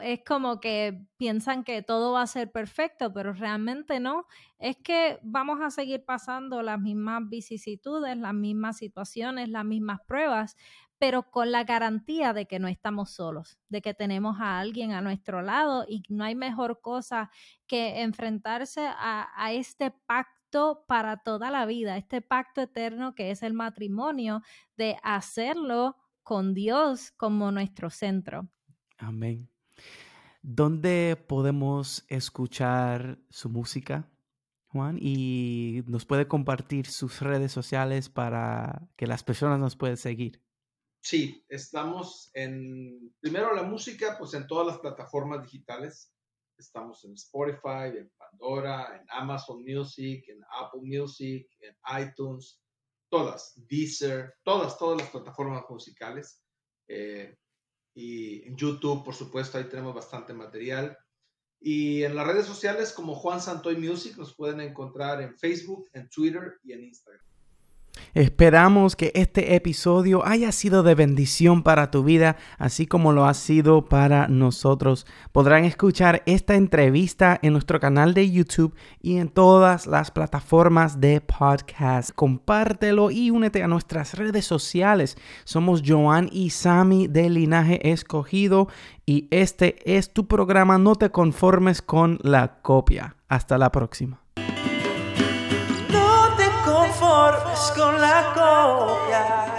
es 0.00 0.20
como 0.24 0.60
que 0.60 1.06
piensan 1.16 1.64
que 1.64 1.82
todo 1.82 2.12
va 2.12 2.22
a 2.22 2.26
ser 2.26 2.50
perfecto, 2.52 3.12
pero 3.12 3.32
realmente 3.32 4.00
no. 4.00 4.26
Es 4.58 4.76
que 4.76 5.18
vamos 5.22 5.60
a 5.60 5.70
seguir 5.70 6.04
pasando 6.04 6.62
las 6.62 6.80
mismas 6.80 7.28
vicisitudes, 7.28 8.16
las 8.16 8.34
mismas 8.34 8.76
situaciones, 8.78 9.48
las 9.48 9.64
mismas 9.64 10.00
pruebas, 10.06 10.56
pero 10.98 11.30
con 11.30 11.52
la 11.52 11.64
garantía 11.64 12.32
de 12.32 12.46
que 12.46 12.58
no 12.58 12.68
estamos 12.68 13.10
solos, 13.10 13.58
de 13.68 13.82
que 13.82 13.94
tenemos 13.94 14.40
a 14.40 14.58
alguien 14.60 14.92
a 14.92 15.00
nuestro 15.00 15.42
lado 15.42 15.84
y 15.88 16.02
no 16.08 16.24
hay 16.24 16.34
mejor 16.34 16.80
cosa 16.80 17.30
que 17.66 18.02
enfrentarse 18.02 18.86
a, 18.86 19.28
a 19.36 19.52
este 19.52 19.90
pacto 19.90 20.34
pacto 20.54 20.84
para 20.86 21.16
toda 21.16 21.50
la 21.50 21.66
vida, 21.66 21.96
este 21.96 22.20
pacto 22.20 22.62
eterno 22.62 23.14
que 23.14 23.30
es 23.30 23.42
el 23.42 23.54
matrimonio, 23.54 24.42
de 24.76 24.96
hacerlo 25.02 25.96
con 26.22 26.54
Dios 26.54 27.10
como 27.12 27.50
nuestro 27.50 27.90
centro. 27.90 28.48
Amén. 28.98 29.53
¿Dónde 30.46 31.16
podemos 31.16 32.04
escuchar 32.08 33.18
su 33.30 33.48
música, 33.48 34.12
Juan? 34.66 34.98
Y 35.00 35.82
nos 35.86 36.04
puede 36.04 36.28
compartir 36.28 36.86
sus 36.86 37.22
redes 37.22 37.50
sociales 37.50 38.10
para 38.10 38.86
que 38.94 39.06
las 39.06 39.24
personas 39.24 39.58
nos 39.58 39.74
puedan 39.74 39.96
seguir. 39.96 40.42
Sí, 41.02 41.42
estamos 41.48 42.30
en, 42.34 43.14
primero 43.20 43.54
la 43.54 43.62
música, 43.62 44.16
pues 44.18 44.34
en 44.34 44.46
todas 44.46 44.66
las 44.66 44.78
plataformas 44.80 45.42
digitales. 45.44 46.12
Estamos 46.58 47.02
en 47.06 47.14
Spotify, 47.14 47.96
en 47.96 48.12
Pandora, 48.18 49.00
en 49.00 49.06
Amazon 49.08 49.64
Music, 49.64 50.28
en 50.28 50.42
Apple 50.60 50.82
Music, 50.82 51.48
en 51.60 51.74
iTunes, 52.02 52.60
todas, 53.08 53.54
Deezer, 53.66 54.34
todas, 54.42 54.76
todas 54.76 55.00
las 55.00 55.08
plataformas 55.08 55.64
musicales. 55.70 56.44
Eh, 56.86 57.34
y 57.94 58.42
en 58.48 58.56
YouTube, 58.56 59.04
por 59.04 59.14
supuesto, 59.14 59.56
ahí 59.56 59.64
tenemos 59.64 59.94
bastante 59.94 60.32
material. 60.32 60.98
Y 61.60 62.02
en 62.02 62.14
las 62.14 62.26
redes 62.26 62.46
sociales 62.46 62.92
como 62.92 63.14
Juan 63.14 63.40
Santoy 63.40 63.76
Music 63.76 64.16
nos 64.18 64.34
pueden 64.34 64.60
encontrar 64.60 65.22
en 65.22 65.38
Facebook, 65.38 65.88
en 65.92 66.08
Twitter 66.10 66.58
y 66.62 66.72
en 66.72 66.84
Instagram. 66.84 67.24
Esperamos 68.14 68.94
que 68.94 69.10
este 69.16 69.56
episodio 69.56 70.24
haya 70.24 70.52
sido 70.52 70.84
de 70.84 70.94
bendición 70.94 71.64
para 71.64 71.90
tu 71.90 72.04
vida, 72.04 72.36
así 72.58 72.86
como 72.86 73.12
lo 73.12 73.26
ha 73.26 73.34
sido 73.34 73.86
para 73.86 74.28
nosotros. 74.28 75.04
Podrán 75.32 75.64
escuchar 75.64 76.22
esta 76.26 76.54
entrevista 76.54 77.38
en 77.42 77.52
nuestro 77.52 77.80
canal 77.80 78.14
de 78.14 78.30
YouTube 78.30 78.74
y 79.02 79.16
en 79.16 79.28
todas 79.28 79.88
las 79.88 80.12
plataformas 80.12 81.00
de 81.00 81.20
podcast. 81.20 82.12
Compártelo 82.14 83.10
y 83.10 83.30
únete 83.30 83.64
a 83.64 83.68
nuestras 83.68 84.14
redes 84.14 84.44
sociales. 84.44 85.16
Somos 85.44 85.82
Joan 85.84 86.28
y 86.30 86.50
Sami 86.50 87.08
de 87.08 87.28
Linaje 87.28 87.90
Escogido 87.90 88.68
y 89.06 89.26
este 89.32 89.96
es 89.96 90.12
tu 90.12 90.28
programa 90.28 90.78
No 90.78 90.94
te 90.94 91.10
conformes 91.10 91.82
con 91.82 92.18
la 92.22 92.60
copia. 92.62 93.16
Hasta 93.28 93.58
la 93.58 93.72
próxima. 93.72 94.23
Conformes 97.24 97.72
con 97.74 98.00
la 98.00 98.32
copia. 98.34 99.53